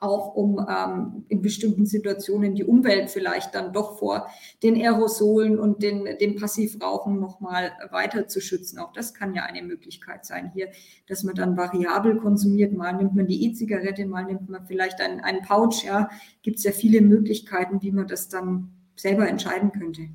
auch 0.00 0.34
um 0.34 0.64
ähm, 0.68 1.24
in 1.28 1.42
bestimmten 1.42 1.84
Situationen 1.84 2.54
die 2.54 2.64
Umwelt 2.64 3.10
vielleicht 3.10 3.54
dann 3.54 3.72
doch 3.72 3.98
vor 3.98 4.28
den 4.62 4.76
Aerosolen 4.76 5.58
und 5.58 5.82
den, 5.82 6.06
dem 6.20 6.36
Passivrauchen 6.36 7.18
nochmal 7.18 7.72
weiter 7.90 8.28
zu 8.28 8.40
schützen. 8.40 8.78
Auch 8.78 8.92
das 8.92 9.12
kann 9.12 9.34
ja 9.34 9.42
eine 9.42 9.62
Möglichkeit 9.62 10.24
sein 10.24 10.52
hier, 10.54 10.68
dass 11.08 11.24
man 11.24 11.34
dann 11.34 11.56
variabel 11.56 12.16
konsumiert. 12.18 12.72
Mal 12.72 12.92
nimmt 12.92 13.16
man 13.16 13.26
die 13.26 13.44
E-Zigarette, 13.46 14.06
mal 14.06 14.24
nimmt 14.24 14.48
man 14.48 14.66
vielleicht 14.66 15.00
einen, 15.00 15.42
Pouch. 15.42 15.84
Ja, 15.84 16.10
gibt 16.42 16.58
es 16.58 16.64
ja 16.64 16.72
viele 16.72 17.00
Möglichkeiten, 17.00 17.82
wie 17.82 17.92
man 17.92 18.06
das 18.06 18.28
dann 18.28 18.70
selber 18.94 19.28
entscheiden 19.28 19.72
könnte. 19.72 20.08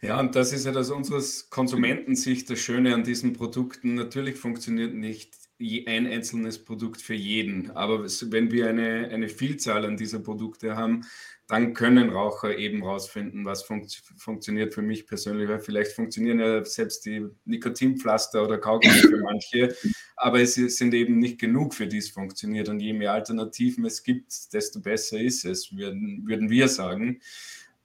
Ja, 0.00 0.20
und 0.20 0.36
das 0.36 0.52
ist 0.52 0.64
ja 0.64 0.72
aus 0.72 0.90
unserer 0.90 1.22
Konsumentensicht 1.50 2.48
das 2.48 2.60
Schöne 2.60 2.94
an 2.94 3.02
diesen 3.02 3.32
Produkten. 3.32 3.94
Natürlich 3.94 4.36
funktioniert 4.36 4.94
nicht 4.94 5.34
ein 5.60 6.06
einzelnes 6.06 6.64
Produkt 6.64 7.02
für 7.02 7.14
jeden. 7.14 7.72
Aber 7.72 8.04
wenn 8.04 8.52
wir 8.52 8.68
eine, 8.68 9.08
eine 9.08 9.28
Vielzahl 9.28 9.84
an 9.84 9.96
dieser 9.96 10.20
Produkte 10.20 10.76
haben, 10.76 11.04
dann 11.48 11.72
können 11.72 12.10
Raucher 12.10 12.56
eben 12.56 12.84
rausfinden, 12.84 13.44
was 13.46 13.62
funkt, 13.62 14.02
funktioniert 14.18 14.74
für 14.74 14.82
mich 14.82 15.06
persönlich. 15.06 15.48
Weil 15.48 15.58
vielleicht 15.58 15.92
funktionieren 15.92 16.38
ja 16.38 16.64
selbst 16.64 17.04
die 17.06 17.26
Nikotinpflaster 17.46 18.44
oder 18.44 18.58
Kaugummi 18.58 18.92
für 18.94 19.18
manche, 19.22 19.74
aber 20.14 20.40
es 20.40 20.54
sind 20.54 20.94
eben 20.94 21.18
nicht 21.18 21.40
genug, 21.40 21.74
für 21.74 21.86
die 21.88 21.98
es 21.98 22.10
funktioniert. 22.10 22.68
Und 22.68 22.80
je 22.80 22.92
mehr 22.92 23.14
Alternativen 23.14 23.84
es 23.86 24.02
gibt, 24.02 24.52
desto 24.52 24.80
besser 24.80 25.18
ist 25.18 25.44
es, 25.44 25.74
würden, 25.74 26.22
würden 26.26 26.50
wir 26.50 26.68
sagen. 26.68 27.20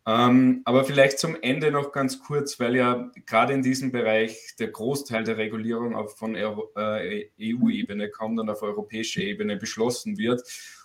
Ähm, 0.06 0.62
aber 0.66 0.84
vielleicht 0.84 1.18
zum 1.18 1.38
Ende 1.42 1.72
noch 1.72 1.94
ganz 1.94 2.20
kurz, 2.20 2.60
weil 2.60 2.76
ja 2.76 3.10
gerade 3.26 3.54
in 3.54 3.62
diesem 3.62 3.92
Bereich 3.92 4.56
der 4.60 4.68
Großteil 4.68 5.24
der 5.24 5.38
Regulierung 5.38 5.96
auf 5.96 6.18
von 6.18 6.36
äh, 6.36 7.30
EU-Ebene 7.40 8.10
kommt 8.10 8.40
und 8.40 8.50
auf 8.50 8.62
europäischer 8.64 9.22
Ebene 9.22 9.56
beschlossen 9.56 10.18
wird. 10.18 10.42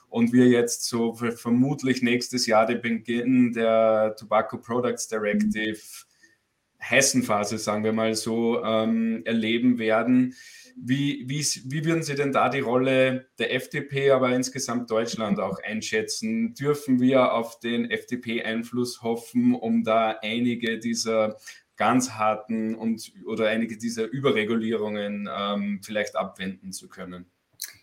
Und 0.08 0.32
wir 0.32 0.46
jetzt 0.46 0.84
so 0.84 1.14
vermutlich 1.14 2.02
nächstes 2.02 2.46
Jahr 2.46 2.64
den 2.64 2.80
Beginn 2.80 3.52
der 3.52 4.14
Tobacco 4.16 4.56
Products 4.58 5.08
Directive 5.08 5.78
Hessenphase, 6.78 7.58
sagen 7.58 7.84
wir 7.84 7.92
mal 7.92 8.14
so, 8.14 8.62
ähm, 8.62 9.22
erleben 9.24 9.78
werden 9.78 10.34
wie, 10.82 11.24
wie, 11.28 11.40
wie 11.40 11.84
würden 11.84 12.02
Sie 12.02 12.14
denn 12.14 12.32
da 12.32 12.48
die 12.48 12.60
Rolle 12.60 13.28
der 13.38 13.54
FDP, 13.54 14.10
aber 14.10 14.34
insgesamt 14.34 14.90
Deutschland 14.90 15.40
auch 15.40 15.58
einschätzen? 15.62 16.54
Dürfen 16.54 17.00
wir 17.00 17.32
auf 17.32 17.58
den 17.60 17.90
FDP-Einfluss 17.90 19.02
hoffen, 19.02 19.54
um 19.54 19.84
da 19.84 20.16
einige 20.22 20.78
dieser 20.78 21.36
ganz 21.76 22.10
harten 22.12 22.74
und 22.74 23.12
oder 23.24 23.48
einige 23.48 23.78
dieser 23.78 24.04
Überregulierungen 24.04 25.28
ähm, 25.32 25.80
vielleicht 25.82 26.16
abwenden 26.16 26.72
zu 26.72 26.88
können? 26.88 27.30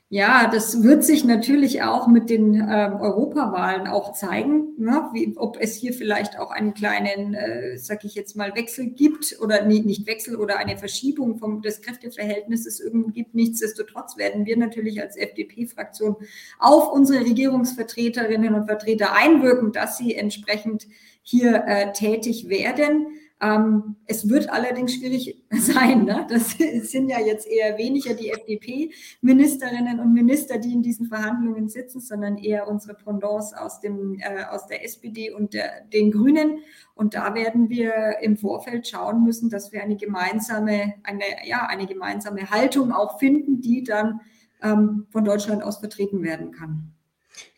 Ja, 0.10 0.48
das 0.48 0.84
wird 0.84 1.04
sich 1.04 1.26
natürlich 1.26 1.82
auch 1.82 2.08
mit 2.08 2.30
den 2.30 2.54
äh, 2.54 2.91
Europawahlen 3.00 3.88
auch 3.88 4.13
zeigen, 4.13 4.76
ne? 4.78 5.10
Wie, 5.13 5.34
ob 5.36 5.58
es 5.60 5.76
hier 5.76 5.94
vielleicht 5.94 6.38
auch 6.38 6.52
einen 6.52 6.76
kleinen, 6.76 7.34
äh, 7.34 7.76
sag 7.78 8.06
ich 8.06 8.13
jetzt 8.13 8.36
mal, 8.36 8.54
Wechsel 8.56 8.86
gibt 8.86 9.36
oder 9.41 9.65
nee, 9.65 9.80
nicht 9.80 10.06
Wechsel 10.06 10.36
oder 10.36 10.58
eine 10.58 10.78
Verschiebung 10.78 11.39
vom, 11.39 11.63
des 11.63 11.82
Kräfteverhältnisses 11.82 12.80
irgendwo 12.80 13.10
gibt. 13.10 13.34
Nichtsdestotrotz 13.34 14.15
werden 14.15 14.46
wir 14.46 14.58
natürlich 14.58 15.02
als 15.02 15.18
FDP-Fraktion 15.18 16.18
auf 16.60 16.91
unsere 16.94 17.26
Regierungsvertreterinnen 17.26 18.54
und 18.54 18.68
Vertreter 18.68 19.13
einwirken, 19.13 19.72
dass 19.72 19.98
sie 19.98 20.13
entsprechend 20.13 20.86
hier 21.24 21.63
äh, 21.65 21.91
tätig 21.94 22.48
werden. 22.48 23.08
Ähm, 23.45 23.95
es 24.08 24.27
wird 24.27 24.49
allerdings 24.49 24.95
schwierig 24.95 25.43
sein. 25.51 26.05
Ne? 26.05 26.25
Das 26.29 26.51
sind 26.89 27.10
ja 27.10 27.19
jetzt 27.19 27.47
eher 27.47 27.77
weniger 27.77 28.13
die 28.13 28.31
FDP-Ministerinnen 28.31 29.99
und 29.99 30.13
Minister, 30.13 30.58
die 30.58 30.73
in 30.73 30.81
diesen 30.81 31.08
Verhandlungen 31.08 31.69
sitzen, 31.69 31.99
sondern 31.99 32.38
eher 32.38 32.67
unsere 32.67 32.95
Pendants 32.95 33.53
aus, 33.53 33.79
dem, 33.81 34.19
äh, 34.19 34.45
aus 34.49 34.67
der 34.67 34.84
SPD 34.84 35.31
und 35.31 35.53
der, 35.53 35.81
den 35.93 36.12
Grünen. 36.12 36.60
Und 36.95 37.13
da 37.13 37.36
werden 37.36 37.69
wir 37.69 38.17
im 38.21 38.38
Vorfeld 38.38 38.88
schauen 38.88 39.23
müssen, 39.23 39.49
dass 39.49 39.71
wir 39.71 39.84
eine 39.84 39.97
gemeinsame, 39.97 40.95
eine, 41.03 41.23
ja, 41.43 41.67
eine 41.67 41.86
gemeinsame 41.86 42.49
Haltung 42.49 42.91
auch 42.91 43.19
finden, 43.19 43.62
die 43.62 43.84
dann 43.84 44.21
ähm, 44.63 45.05
von 45.12 45.23
Deutschland 45.23 45.62
aus 45.62 45.77
vertreten 45.77 46.23
werden 46.23 46.51
kann. 46.51 46.93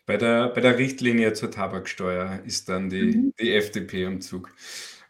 Bei 0.06 0.16
der, 0.16 0.48
bei 0.48 0.60
der 0.60 0.78
Richtlinie 0.78 1.34
zur 1.34 1.50
Tabaksteuer 1.50 2.40
ist 2.44 2.68
dann 2.68 2.90
die, 2.90 3.16
mhm. 3.16 3.34
die 3.40 3.54
FDP 3.54 4.06
am 4.06 4.20
Zug. 4.20 4.50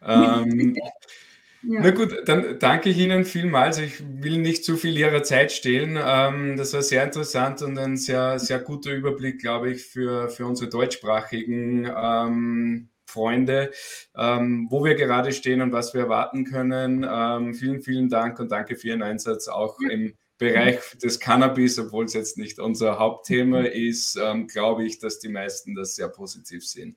Ähm, 0.01 0.75
ja. 1.63 1.79
Na 1.81 1.91
gut, 1.91 2.15
dann 2.25 2.57
danke 2.59 2.89
ich 2.89 2.97
Ihnen 2.97 3.25
vielmals. 3.25 3.77
Ich 3.79 4.01
will 4.01 4.37
nicht 4.37 4.63
zu 4.63 4.77
viel 4.77 4.97
Ihrer 4.97 5.23
Zeit 5.23 5.51
stehlen. 5.51 5.97
Ähm, 6.01 6.57
das 6.57 6.73
war 6.73 6.81
sehr 6.81 7.03
interessant 7.03 7.61
und 7.61 7.77
ein 7.77 7.97
sehr, 7.97 8.39
sehr 8.39 8.59
guter 8.59 8.91
Überblick, 8.91 9.39
glaube 9.39 9.71
ich, 9.71 9.85
für, 9.85 10.29
für 10.29 10.45
unsere 10.45 10.69
deutschsprachigen 10.69 11.91
ähm, 11.95 12.89
Freunde, 13.09 13.71
ähm, 14.15 14.67
wo 14.69 14.83
wir 14.85 14.95
gerade 14.95 15.31
stehen 15.31 15.61
und 15.61 15.71
was 15.71 15.93
wir 15.93 16.01
erwarten 16.01 16.45
können. 16.45 17.05
Ähm, 17.09 17.53
vielen, 17.53 17.81
vielen 17.81 18.09
Dank 18.09 18.39
und 18.39 18.51
danke 18.51 18.75
für 18.75 18.89
Ihren 18.89 19.03
Einsatz 19.03 19.47
auch 19.47 19.77
ja. 19.81 19.89
im 19.89 20.13
Bereich 20.37 20.79
des 21.03 21.19
Cannabis, 21.19 21.77
obwohl 21.79 22.05
es 22.05 22.13
jetzt 22.13 22.37
nicht 22.37 22.59
unser 22.59 22.97
Hauptthema 22.97 23.61
ist, 23.61 24.17
ähm, 24.21 24.47
glaube 24.47 24.85
ich, 24.85 24.97
dass 24.97 25.19
die 25.19 25.27
meisten 25.27 25.75
das 25.75 25.95
sehr 25.95 26.07
positiv 26.07 26.65
sehen. 26.65 26.95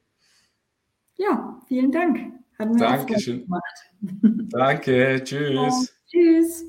Ja, 1.17 1.61
vielen 1.67 1.91
Dank. 1.91 2.42
Hat 2.63 2.73
mir 2.73 2.79
Dankeschön. 2.79 3.49
Danke, 4.51 5.21
tschüss. 5.25 5.53
Ja, 5.53 5.71
tschüss. 6.07 6.65